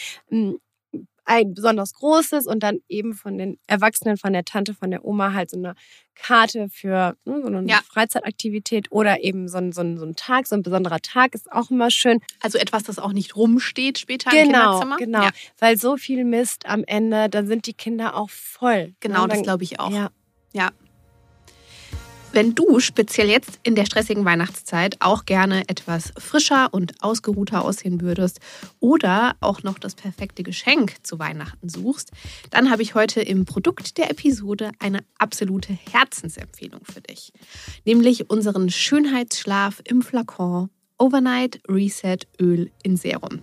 [1.30, 5.34] Ein besonders großes und dann eben von den Erwachsenen, von der Tante, von der Oma
[5.34, 5.74] halt so eine
[6.14, 7.80] Karte für ne, so eine Ja.
[7.86, 11.52] Freizeitaktivität oder eben so ein, so, ein, so ein Tag, so ein besonderer Tag ist
[11.52, 12.20] auch immer schön.
[12.40, 14.96] Also etwas, das auch nicht rumsteht später im Genau, Kinderzimmer.
[14.96, 15.22] genau.
[15.24, 18.94] Ja, Weil so viel Mist am Ende, dann sind die Kinder auch voll.
[19.00, 19.28] genau, ne?
[19.28, 19.90] das Dann- glaube ich auch.
[19.90, 20.08] Ja.
[20.54, 20.70] Ja.
[22.30, 28.02] Wenn du speziell jetzt in der stressigen Weihnachtszeit auch gerne etwas frischer und ausgeruhter aussehen
[28.02, 28.40] würdest
[28.80, 32.12] oder auch noch das perfekte Geschenk zu Weihnachten suchst,
[32.50, 37.32] dann habe ich heute im Produkt der Episode eine absolute Herzensempfehlung für dich.
[37.86, 40.68] Nämlich unseren Schönheitsschlaf im Flakon
[40.98, 43.42] Overnight Reset Öl in Serum.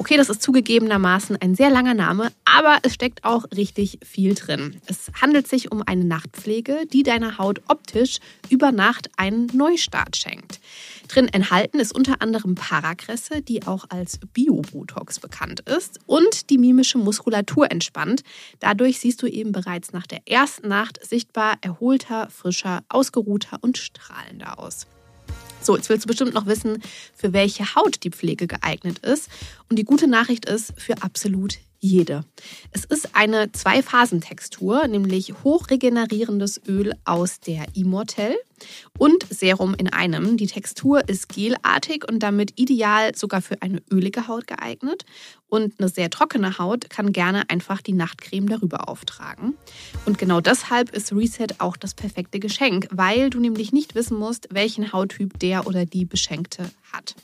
[0.00, 4.80] Okay, das ist zugegebenermaßen ein sehr langer Name, aber es steckt auch richtig viel drin.
[4.86, 8.18] Es handelt sich um eine Nachtpflege, die deiner Haut optisch
[8.48, 10.60] über Nacht einen Neustart schenkt.
[11.08, 16.98] Drin enthalten ist unter anderem Parakresse, die auch als Bio-Botox bekannt ist und die mimische
[16.98, 18.22] Muskulatur entspannt.
[18.60, 24.60] Dadurch siehst du eben bereits nach der ersten Nacht sichtbar erholter, frischer, ausgeruhter und strahlender
[24.60, 24.86] aus.
[25.68, 26.82] So, jetzt willst du bestimmt noch wissen,
[27.14, 29.28] für welche Haut die Pflege geeignet ist.
[29.68, 32.24] Und die gute Nachricht ist, für absolut jede.
[32.72, 38.38] Es ist eine Zwei-Phasen-Textur, nämlich hochregenerierendes Öl aus der Immortelle,
[38.98, 40.36] und Serum in einem.
[40.36, 45.04] Die Textur ist gelartig und damit ideal sogar für eine ölige Haut geeignet.
[45.48, 49.54] Und eine sehr trockene Haut kann gerne einfach die Nachtcreme darüber auftragen.
[50.04, 54.48] Und genau deshalb ist Reset auch das perfekte Geschenk, weil du nämlich nicht wissen musst,
[54.50, 57.14] welchen Hauttyp der oder die Beschenkte hat.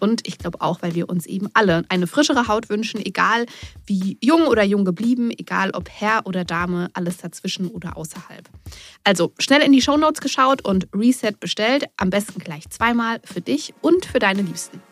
[0.00, 3.46] Und ich glaube auch, weil wir uns eben alle eine frischere Haut wünschen, egal
[3.86, 8.48] wie jung oder jung geblieben, egal ob Herr oder Dame, alles dazwischen oder außerhalb.
[9.04, 13.72] Also schnell in die Shownotes geschaut und Reset bestellt, am besten gleich zweimal für dich
[13.80, 14.82] und für deine Liebsten.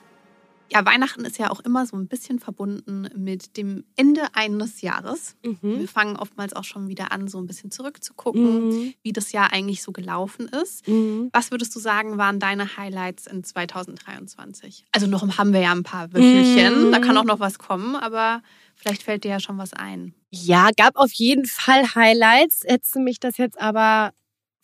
[0.72, 5.37] Ja, Weihnachten ist ja auch immer so ein bisschen verbunden mit dem Ende eines Jahres.
[5.45, 5.59] Mhm.
[5.81, 8.95] Wir fangen oftmals auch schon wieder an, so ein bisschen zurückzugucken, Mhm.
[9.03, 10.89] wie das Jahr eigentlich so gelaufen ist.
[10.89, 11.29] Mhm.
[11.33, 14.87] Was würdest du sagen, waren deine Highlights in 2023?
[14.93, 16.93] Also noch haben wir ja ein paar Wöchelchen, Mhm.
[16.93, 18.43] da kann auch noch was kommen, aber
[18.74, 20.14] vielleicht fällt dir ja schon was ein.
[20.31, 22.62] Ja, gab auf jeden Fall Highlights.
[22.64, 24.12] Hättest du mich das jetzt aber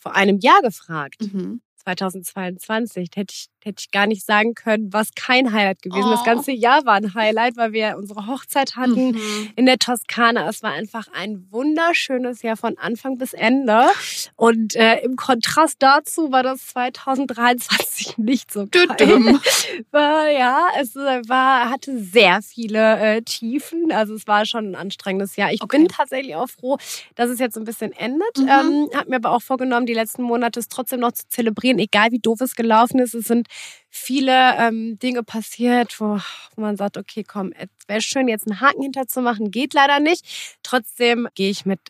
[0.03, 1.62] vor einem Jahr gefragt, Mhm.
[1.76, 6.06] 2022, hätte ich, hätte ich gar nicht sagen können, was kein Highlight gewesen.
[6.08, 6.10] Oh.
[6.10, 9.48] Das ganze Jahr war ein Highlight, weil wir unsere Hochzeit hatten Mhm.
[9.56, 10.48] in der Toskana.
[10.48, 13.86] Es war einfach ein wunderschönes Jahr von Anfang bis Ende.
[14.36, 18.86] Und äh, im Kontrast dazu war das 2023 nicht so geil.
[19.90, 23.92] War, ja, es äh, war, hatte sehr viele äh, Tiefen.
[23.92, 25.52] Also es war schon ein anstrengendes Jahr.
[25.52, 25.78] Ich Okay.
[25.78, 26.76] bin tatsächlich auch froh,
[27.14, 28.38] dass es jetzt so ein bisschen endet.
[28.38, 28.48] Mhm.
[28.48, 32.10] Ähm, hab mir aber auch vorgenommen, die letzten Monate es trotzdem noch zu zelebrieren, egal
[32.10, 33.14] wie doof es gelaufen ist.
[33.14, 33.48] Es sind
[33.88, 36.18] viele ähm, Dinge passiert, wo,
[36.57, 37.53] man sagt, okay, komm,
[37.86, 39.50] wäre schön, jetzt einen Haken hinterzumachen.
[39.50, 40.57] Geht leider nicht.
[40.62, 41.80] Trotzdem gehe ich mit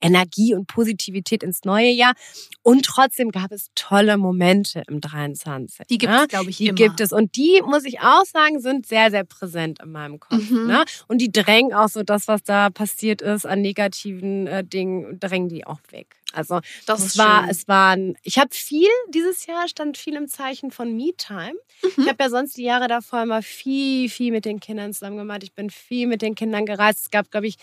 [0.00, 2.14] Energie und Positivität ins neue Jahr.
[2.62, 5.86] Und trotzdem gab es tolle Momente im 23.
[5.88, 6.22] Die gibt ne?
[6.22, 6.76] es, glaube ich, Die immer.
[6.76, 7.12] gibt es.
[7.12, 10.50] Und die, muss ich auch sagen, sind sehr, sehr präsent in meinem Kopf.
[10.50, 10.66] Mhm.
[10.66, 10.84] Ne?
[11.08, 15.48] Und die drängen auch so das, was da passiert ist an negativen äh, Dingen, drängen
[15.48, 16.16] die auch weg.
[16.32, 17.50] Also Das es war, schön.
[17.50, 21.54] es waren, ich habe viel, dieses Jahr stand viel im Zeichen von Me-Time.
[21.82, 22.02] Mhm.
[22.02, 25.42] Ich habe ja sonst die Jahre davor immer viel, viel mit den Kindern zusammen gemacht.
[25.42, 27.00] Ich bin viel mit den Kindern gereist.
[27.00, 27.56] Es gab, glaube ich,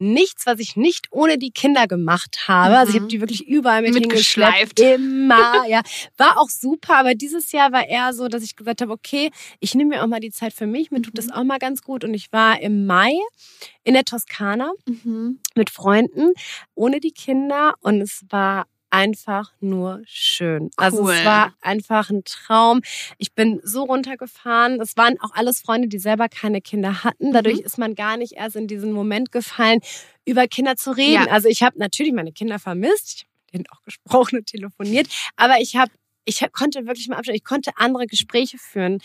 [0.00, 2.78] nichts, was ich nicht ohne die Kinder gemacht habe.
[2.78, 3.00] Also ich Mhm.
[3.02, 4.80] habe die wirklich überall mit Mitgeschleift.
[4.80, 5.82] Immer, ja.
[6.16, 9.30] War auch super, aber dieses Jahr war eher so, dass ich gesagt habe, okay,
[9.60, 10.90] ich nehme mir auch mal die Zeit für mich.
[10.90, 11.32] Mir tut das Mhm.
[11.32, 12.02] auch mal ganz gut.
[12.04, 13.12] Und ich war im Mai
[13.84, 15.40] in der Toskana Mhm.
[15.54, 16.32] mit Freunden,
[16.74, 17.74] ohne die Kinder.
[17.80, 20.70] Und es war einfach nur schön.
[20.76, 21.12] Also Cool.
[21.14, 22.80] es war einfach ein Traum.
[23.18, 24.80] Ich bin so runtergefahren.
[24.80, 27.32] Es waren auch alles Freunde, die selber keine Kinder hatten.
[27.32, 27.64] Dadurch Mhm.
[27.64, 29.80] ist man gar nicht erst in diesen Moment gefallen,
[30.24, 31.24] über Kinder zu reden.
[31.26, 31.30] Ja.
[31.32, 33.24] Also ich habe natürlich meine Kinder vermisst.
[33.52, 35.08] Ich habe auch gesprochen und telefoniert.
[35.36, 35.90] Aber ich habe,
[36.24, 37.36] ich konnte wirklich mal abschalten.
[37.36, 38.98] Ich konnte andere Gespräche führen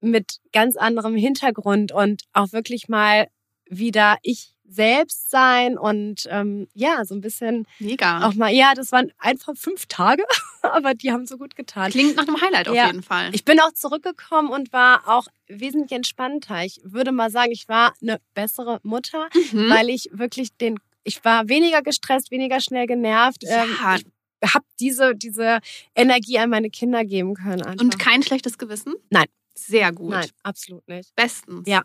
[0.00, 3.26] mit ganz anderem Hintergrund und auch wirklich mal
[3.70, 8.26] wieder ich selbst sein und ähm, ja, so ein bisschen Mega.
[8.26, 10.24] auch mal, ja, das waren einfach fünf Tage,
[10.62, 11.90] aber die haben so gut getan.
[11.90, 12.86] Klingt nach einem Highlight auf Ja.
[12.86, 13.30] jeden Fall.
[13.34, 16.64] Ich bin auch zurückgekommen und war auch wesentlich entspannter.
[16.64, 19.70] Ich würde mal sagen, ich war eine bessere Mutter, Mhm.
[19.70, 23.42] weil ich wirklich den, ich war weniger gestresst, weniger schnell genervt.
[23.42, 23.64] Ja.
[23.64, 24.02] Ähm,
[24.42, 25.60] ich habe diese, diese
[25.94, 27.62] Energie an meine Kinder geben können.
[27.62, 27.82] Einfach.
[27.84, 28.94] Und kein schlechtes Gewissen?
[29.10, 29.26] Nein.
[29.56, 30.10] Sehr gut.
[30.10, 31.14] Nein, absolut nicht.
[31.14, 31.62] Bestens.
[31.68, 31.82] Ja.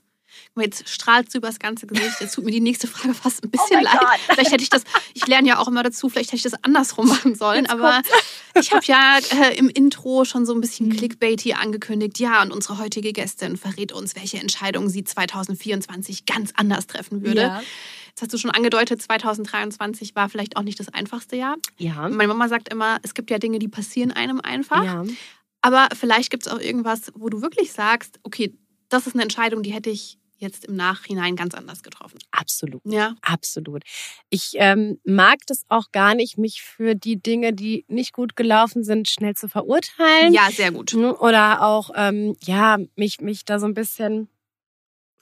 [0.57, 2.19] Jetzt strahlt übers ganze Gesicht.
[2.19, 3.99] Jetzt tut mir die nächste Frage fast ein bisschen mein leid.
[3.99, 4.19] Gott.
[4.33, 7.07] Vielleicht hätte ich das, ich lerne ja auch immer dazu, vielleicht hätte ich das andersrum
[7.07, 7.65] machen sollen.
[7.65, 8.01] Jetzt aber
[8.55, 10.97] ich habe ja äh, im Intro schon so ein bisschen Mhm.
[10.97, 12.19] Clickbaity angekündigt.
[12.19, 17.41] Ja, und unsere heutige Gästin verrät uns, welche Entscheidung sie 2024 ganz anders treffen würde.
[17.41, 17.61] Ja.
[18.09, 21.55] Jetzt hast du schon angedeutet, 2023 war vielleicht auch nicht das einfachste Jahr.
[21.77, 22.09] Ja.
[22.09, 24.83] Meine Mama sagt immer, es gibt ja Dinge, die passieren einem einfach.
[24.83, 25.03] Ja.
[25.61, 28.53] Aber vielleicht gibt es auch irgendwas, wo du wirklich sagst, okay,
[28.89, 32.17] das ist eine Entscheidung, die hätte ich jetzt im Nachhinein ganz anders getroffen.
[32.31, 32.81] Absolut.
[32.85, 33.15] Ja.
[33.21, 33.83] Absolut.
[34.29, 38.83] Ich ähm, mag das auch gar nicht, mich für die Dinge, die nicht gut gelaufen
[38.83, 40.33] sind, schnell zu verurteilen.
[40.33, 40.93] Ja, sehr gut.
[40.93, 41.15] Ne?
[41.17, 44.29] Oder auch, ähm, ja, mich, mich da so ein bisschen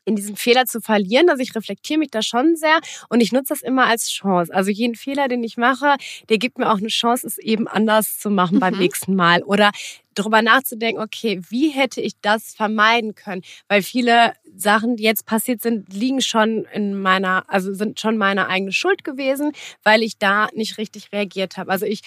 [0.05, 1.29] in diesen Fehler zu verlieren.
[1.29, 4.53] Also ich reflektiere mich da schon sehr und ich nutze das immer als Chance.
[4.53, 5.97] Also jeden Fehler, den ich mache,
[6.29, 8.79] der gibt mir auch eine Chance, es eben anders zu machen beim Mhm.
[8.79, 9.43] nächsten Mal.
[9.43, 9.71] Oder
[10.19, 13.41] darüber nachzudenken, okay, wie hätte ich das vermeiden können?
[13.67, 18.47] Weil viele Sachen, die jetzt passiert sind, liegen schon in meiner, also sind schon meine
[18.47, 19.51] eigene Schuld gewesen,
[19.83, 21.71] weil ich da nicht richtig reagiert habe.
[21.71, 22.01] Also ich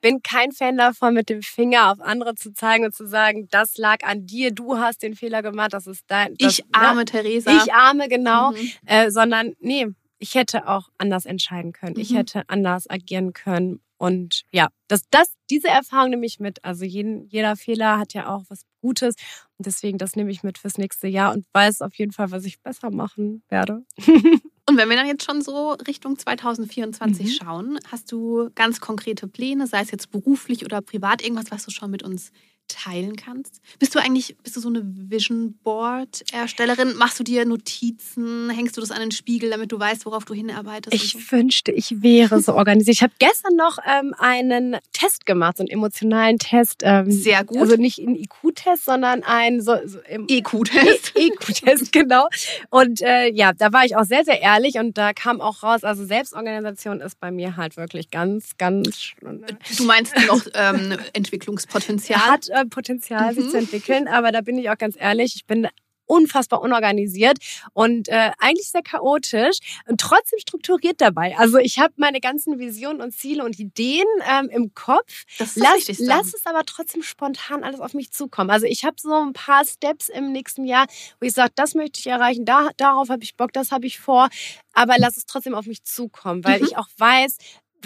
[0.00, 3.76] bin kein Fan davon, mit dem Finger auf andere zu zeigen und zu sagen, das
[3.76, 6.34] lag an dir, du hast den Fehler gemacht, das ist dein.
[6.36, 7.04] Das, Ich arme Ne?
[7.06, 7.50] Theresa.
[7.64, 8.52] Ich arme, genau.
[8.52, 8.70] Mhm.
[8.84, 9.86] Äh, sondern, nee,
[10.18, 11.98] ich hätte auch anders entscheiden können.
[11.98, 12.16] Ich Mhm.
[12.16, 13.80] hätte anders agieren können.
[13.98, 16.64] Und ja, das, das, diese Erfahrung nehme ich mit.
[16.64, 19.14] Also jeden, jeder Fehler hat ja auch was Gutes.
[19.56, 22.44] Und deswegen, das nehme ich mit fürs nächste Jahr und weiß auf jeden Fall, was
[22.44, 23.84] ich besser machen werde.
[24.68, 27.44] Und wenn wir dann jetzt schon so Richtung 2024 Mhm.
[27.44, 31.70] schauen, hast du ganz konkrete Pläne, sei es jetzt beruflich oder privat, irgendwas, was du
[31.70, 32.32] schon mit uns
[32.68, 33.60] teilen kannst?
[33.78, 36.96] Bist du eigentlich, bist du so eine Vision Board Erstellerin?
[36.96, 38.50] Machst du dir Notizen?
[38.50, 40.94] Hängst du das an den Spiegel, damit du weißt, worauf du hinarbeitest?
[40.94, 41.18] Ich so?
[41.32, 42.96] wünschte, ich wäre so organisiert.
[42.96, 46.82] Ich habe gestern noch ähm, einen Test gemacht, so einen emotionalen Test.
[46.82, 47.58] Ähm, Sehr gut.
[47.58, 51.12] Also nicht einen IQ-Test, sondern ein so, so EQ-Test.
[51.16, 52.28] EQ-Test, genau.
[52.70, 55.84] Und äh, ja, da war ich auch sehr, sehr ehrlich und da kam auch raus,
[55.84, 59.12] also Selbstorganisation ist bei mir halt wirklich ganz, ganz
[59.76, 62.26] Du meinst noch ähm, Entwicklungspotenzial?
[62.26, 63.50] hat äh, Potenzial, sich Mhm.
[63.50, 65.68] zu entwickeln, aber da bin ich auch ganz ehrlich, ich bin
[66.08, 67.38] unfassbar unorganisiert
[67.72, 71.36] und äh, eigentlich sehr chaotisch und trotzdem strukturiert dabei.
[71.36, 75.56] Also ich habe meine ganzen Visionen und Ziele und Ideen ähm, im Kopf, Das ist
[75.56, 78.50] lass, lass es aber trotzdem spontan alles auf mich zukommen.
[78.50, 80.86] Also ich habe so ein paar Steps im nächsten Jahr,
[81.20, 83.98] wo ich sage, das möchte ich erreichen, da, darauf habe ich Bock, das habe ich
[83.98, 84.28] vor,
[84.74, 86.66] aber lass es trotzdem auf mich zukommen, weil Mhm.
[86.66, 87.36] ich auch weiß,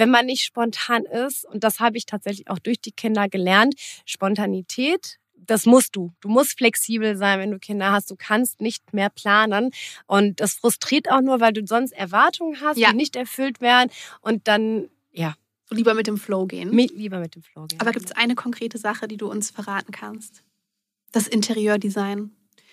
[0.01, 3.74] wenn man nicht spontan ist, und das habe ich tatsächlich auch durch die Kinder gelernt,
[4.07, 6.12] Spontanität, das musst du.
[6.20, 8.11] Du musst flexibel sein, wenn du Kinder hast.
[8.11, 9.70] Du kannst nicht mehr planen.
[10.07, 12.90] Und das frustriert auch nur, weil du sonst Erwartungen hast, Ja.
[12.90, 13.90] die nicht erfüllt werden.
[14.20, 15.34] Und dann, ja,
[15.70, 16.70] lieber mit dem Flow gehen.
[16.70, 17.80] mi- lieber mit dem Flow gehen.
[17.80, 20.44] Aber gibt es eine konkrete Sache, die du uns verraten kannst?
[21.12, 22.30] Das Interieurdesign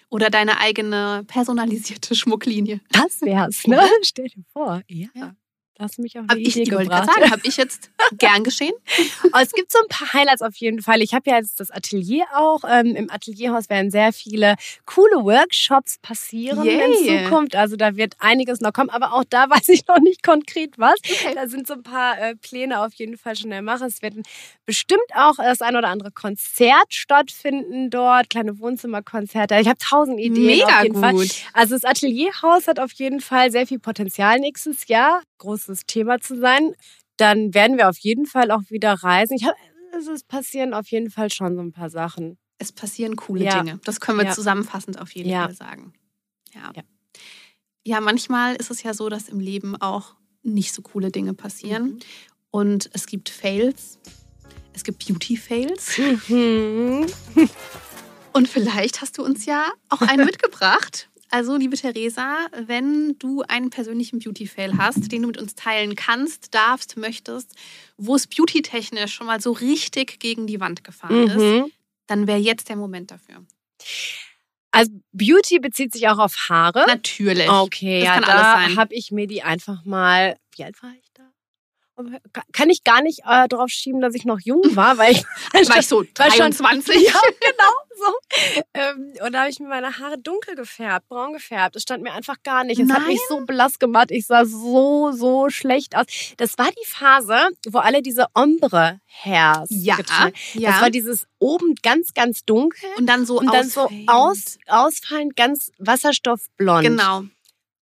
[0.09, 2.81] oder deine eigene personalisierte Schmucklinie?
[2.91, 3.79] Das wär's, ne?
[4.03, 4.81] Stell dir vor.
[4.87, 5.07] Ja.
[5.15, 5.35] Ja.
[5.79, 7.05] Hast mich auf Hab die ich, Idee ich gerade gebracht.
[7.13, 8.73] sagen, habe ich jetzt gern geschehen?
[9.31, 11.01] Aber es gibt so ein paar Highlights auf jeden Fall.
[11.01, 12.61] Ich habe ja jetzt das Atelier auch.
[12.67, 14.55] Ähm, Im Atelierhaus werden sehr viele
[14.85, 16.81] coole Workshops passieren Yay.
[16.81, 17.55] in Zukunft.
[17.55, 18.89] Also da wird einiges noch kommen.
[18.89, 20.95] Aber auch da weiß ich noch nicht konkret was.
[21.35, 23.85] Da sind so ein paar äh, Pläne auf jeden Fall schon in der Mache.
[23.85, 24.15] Es wird
[24.65, 28.29] bestimmt auch das ein oder andere Konzert stattfinden dort.
[28.29, 29.55] Kleine Wohnzimmerkonzerte.
[29.59, 31.13] Ich habe tausend Ideen Mega auf jeden Fall.
[31.13, 31.29] gut.
[31.53, 35.21] Also das Atelierhaus hat auf jeden Fall sehr viel Potenzial nächstes Jahr.
[35.37, 36.73] Großes Thema zu sein.
[37.17, 39.35] Dann werden wir auf jeden Fall auch wieder reisen.
[39.35, 39.55] Ich hab,
[39.97, 42.37] es ist passieren auf jeden Fall schon so ein paar Sachen.
[42.59, 43.61] Es passieren coole Ja.
[43.61, 43.79] Dinge.
[43.85, 44.31] Das können wir Ja.
[44.31, 45.45] zusammenfassend auf jeden Ja.
[45.45, 45.93] Fall sagen.
[46.53, 46.71] Ja.
[46.75, 46.83] Ja.
[47.85, 51.83] ja, manchmal ist es ja so, dass im Leben auch nicht so coole Dinge passieren.
[51.85, 51.99] Mhm.
[52.51, 53.99] Und es gibt Fails.
[54.73, 55.97] Es gibt Beauty-Fails.
[56.29, 57.05] Mhm.
[58.33, 61.09] Und vielleicht hast du uns ja auch einen mitgebracht.
[61.29, 66.53] Also, liebe Theresa, wenn du einen persönlichen Beauty-Fail hast, den du mit uns teilen kannst,
[66.55, 67.53] darfst, möchtest,
[67.97, 71.71] wo es beauty-technisch schon mal so richtig gegen die Wand gefahren ist, Mhm.
[72.07, 73.43] dann wäre jetzt der Moment dafür.
[74.71, 76.85] Also Beauty bezieht sich auch auf Haare.
[76.87, 77.49] Natürlich.
[77.49, 80.37] Okay, Das ja, da habe ich mir die einfach mal.
[80.55, 81.06] Wie alt war ich?
[82.53, 85.23] Kann ich gar nicht äh, drauf schieben, dass ich noch jung war, weil ich
[85.53, 86.95] War ich so war schon- 23?
[87.01, 88.13] Ja, genau so.
[88.75, 91.75] Ähm, und da habe ich mir meine Haare dunkel gefärbt, braun gefärbt.
[91.75, 92.79] Das stand mir einfach gar nicht.
[92.79, 93.07] Es hat Nein?
[93.07, 94.11] mich so blass gemacht.
[94.11, 96.05] Ich sah so, so schlecht aus.
[96.37, 100.71] Das war die Phase, wo alle diese Ombre-Hairs Ja, getragen ja.
[100.71, 104.09] Das war dieses oben ganz, ganz dunkel und dann so und dann so ausfallend.
[104.09, 106.83] aus, ausfallend ganz wasserstoffblond.
[106.83, 107.23] Genau.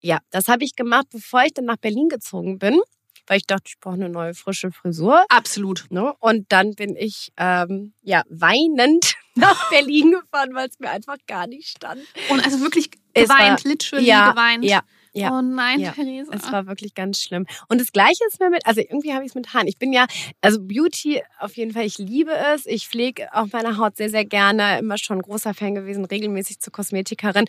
[0.02, 2.80] Ja, das habe ich gemacht, bevor ich dann nach Berlin gezogen bin,
[3.28, 5.26] weil ich dachte, ich brauche eine neue frische Frisur.
[5.30, 5.86] Absolut.
[5.90, 6.14] Ne?
[6.20, 11.48] Und dann bin ich ähm, ja weinend nach Berlin gefahren, weil es mir einfach gar
[11.48, 12.02] nicht stand.
[12.30, 14.64] Und also wirklich geweint, war- literally ja, geweint.
[14.64, 14.82] Ja,
[15.16, 15.38] ja.
[15.38, 15.92] Oh nein, Ja.
[15.92, 16.32] Theresa.
[16.34, 17.46] Es war wirklich ganz schlimm.
[17.70, 19.68] Und das Gleiche ist mir mit, also irgendwie habe ich es mit Haaren.
[19.68, 20.06] Ich bin ja,
[20.42, 22.66] also Beauty auf jeden Fall, ich liebe es.
[22.66, 24.80] Ich pflege auch meine Haut sehr, sehr gerne.
[24.80, 27.46] Immer schon großer Fan gewesen, regelmäßig zur Kosmetikerin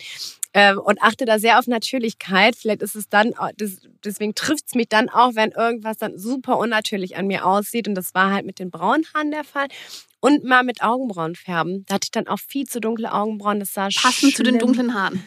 [0.53, 2.55] ähm, und achte da sehr auf Natürlichkeit.
[2.55, 6.57] Vielleicht ist es dann, das, deswegen trifft es mich dann auch, wenn irgendwas dann super
[6.57, 7.87] unnatürlich an mir aussieht.
[7.87, 9.67] Und das war halt mit den braunen Haaren der Fall.
[10.19, 11.85] Und mal mit Augenbrauen färben.
[11.85, 13.59] Da hatte ich dann auch viel zu dunkle Augenbrauen.
[13.59, 15.23] Das sah Passend zu den schlimm dunklen Haaren.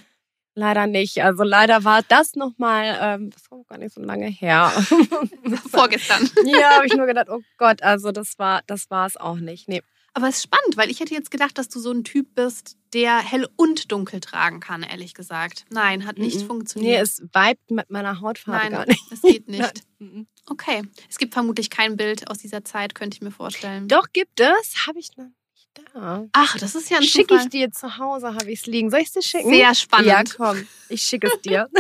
[0.55, 1.23] Leider nicht.
[1.23, 4.71] Also leider war das nochmal, ähm, das war gar nicht so lange her.
[5.71, 6.29] Vorgestern.
[6.45, 9.69] ja, habe ich nur gedacht, oh Gott, also das war, das war es auch nicht.
[9.69, 9.83] Nee.
[10.13, 12.77] Aber es ist spannend, weil ich hätte jetzt gedacht, dass du so ein Typ bist,
[12.95, 15.67] der hell und dunkel tragen kann, ehrlich gesagt.
[15.71, 16.47] Nein, hat nicht Mhm.
[16.49, 16.97] funktioniert.
[16.97, 19.13] Nee, es vibet mit meiner Hautfarbe Nein, gar nicht.
[19.13, 19.83] es geht nicht.
[20.49, 20.83] Okay.
[21.09, 23.87] Es gibt vermutlich kein Bild aus dieser Zeit, könnte ich mir vorstellen.
[23.87, 25.27] Doch gibt es, habe ich noch
[25.75, 26.27] da.
[26.33, 28.91] Ach, das ist ja ein Schicke ich dir zu Hause, habe ich es liegen.
[28.91, 29.51] Soll ich es dir schicken?
[29.51, 30.07] Sehr spannend.
[30.07, 31.69] Ja, komm, ich schicke es dir.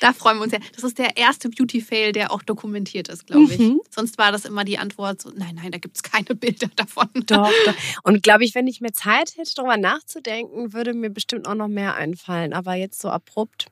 [0.00, 0.60] Da freuen wir uns ja.
[0.74, 3.58] Das ist der erste Beauty-Fail, der auch dokumentiert ist, glaube ich.
[3.58, 3.80] Mhm.
[3.90, 7.08] Sonst war das immer die Antwort so, nein, nein, da gibt es keine Bilder davon.
[7.26, 7.74] Doch, doch.
[8.02, 11.68] Und glaube ich, wenn ich mehr Zeit hätte, darüber nachzudenken, würde mir bestimmt auch noch
[11.68, 12.52] mehr einfallen.
[12.52, 13.66] Aber jetzt so abrupt,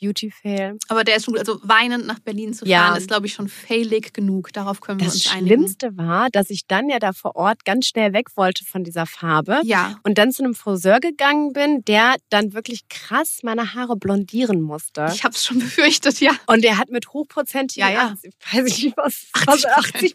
[0.00, 0.78] Beauty Fail.
[0.88, 1.40] Aber der ist schon gut.
[1.40, 2.86] Also weinend nach Berlin zu Ja.
[2.86, 4.52] fahren, ist, glaube ich, schon failig genug.
[4.52, 5.46] Darauf können wir Das uns einigen.
[5.46, 9.06] Schlimmste war, dass ich dann ja da vor Ort ganz schnell weg wollte von dieser
[9.06, 9.60] Farbe.
[9.64, 9.98] Ja.
[10.02, 15.08] Und dann zu einem Friseur gegangen bin, der dann wirklich krass meine Haare blondieren musste.
[15.12, 16.32] Ich habe es schon befürchtet, ja.
[16.46, 18.14] Und der hat mit hochprozentigen, Ja, ja.
[18.52, 19.66] weiß ich nicht was, 80%.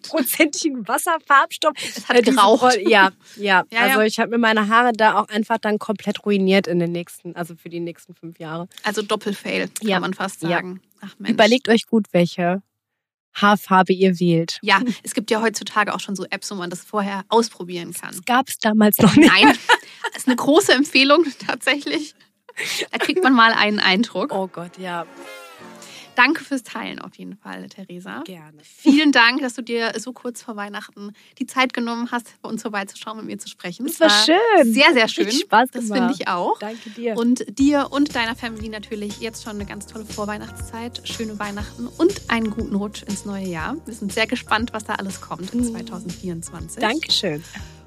[0.10, 1.74] 80-prozentigen Wasserfarbstoff.
[1.78, 2.78] Es hat äh, geraucht.
[2.88, 3.64] Ja, ja.
[3.72, 4.06] Ja, also ja.
[4.06, 7.56] ich habe mir meine Haare da auch einfach dann komplett ruiniert in den nächsten, also
[7.56, 8.68] für die nächsten fünf Jahre.
[8.84, 10.00] Also Doppelfail, kann Ja.
[10.00, 10.50] man fast Ja.
[10.50, 10.82] sagen.
[11.02, 11.32] Ach Mensch.
[11.34, 12.62] Überlegt euch gut, welche
[13.34, 14.60] Haarfarbe ihr wählt.
[14.62, 18.12] Ja, es gibt ja heutzutage auch schon so Apps, wo man das vorher ausprobieren kann.
[18.12, 19.30] Das gab es damals noch nicht.
[19.30, 19.54] Nein,
[20.14, 22.16] das ist eine große Empfehlung tatsächlich.
[22.92, 24.32] Da kriegt man mal einen Eindruck.
[24.34, 25.06] Oh Gott, ja,
[26.16, 28.22] Danke fürs Teilen auf jeden Fall, Theresa.
[28.24, 28.58] gerne.
[28.64, 32.62] Vielen Dank, dass du dir so kurz vor Weihnachten die Zeit genommen hast, bei uns
[32.62, 33.86] vorbeizuschauen, mit mir zu sprechen.
[33.86, 34.74] Das war schön.
[34.74, 35.32] Sehr, sehr schön.
[35.32, 36.58] Spaß das finde ich auch.
[36.60, 37.18] Danke dir.
[37.18, 42.30] Und dir und deiner Family natürlich jetzt schon eine ganz tolle Vorweihnachtszeit, schöne Weihnachten und
[42.30, 43.76] einen guten Rutsch ins neue Jahr.
[43.86, 46.80] Wir sind sehr gespannt, was da alles kommt in 2024.
[46.80, 47.44] Dankeschön.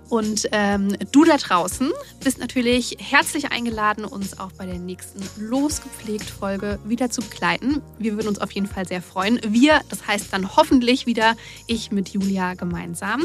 [0.08, 1.92] Und ähm, du da draußen
[2.24, 7.82] bist natürlich herzlich eingeladen, uns auch bei der nächsten Losgepflegt-Folge wieder zu begleiten.
[7.98, 9.38] Wir würden uns auf jeden Fall sehr freuen.
[9.46, 11.36] Wir, das heißt dann hoffentlich wieder
[11.66, 13.22] ich mit Julia gemeinsam.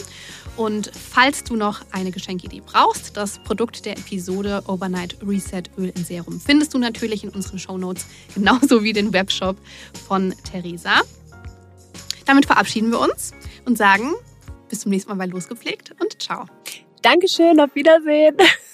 [0.57, 6.03] Und falls du noch eine Geschenkidee brauchst, das Produkt der Episode Overnight Reset Öl in
[6.03, 8.05] Serum findest du natürlich in unseren Shownotes,
[8.35, 9.57] genauso wie den Webshop
[10.07, 11.01] von Theresa.
[12.25, 13.31] Damit verabschieden wir uns
[13.65, 14.13] und sagen
[14.73, 16.47] bis zum nächsten Mal bei Losgepflegt und ciao.
[17.03, 18.35] Dankeschön, auf Wiedersehen.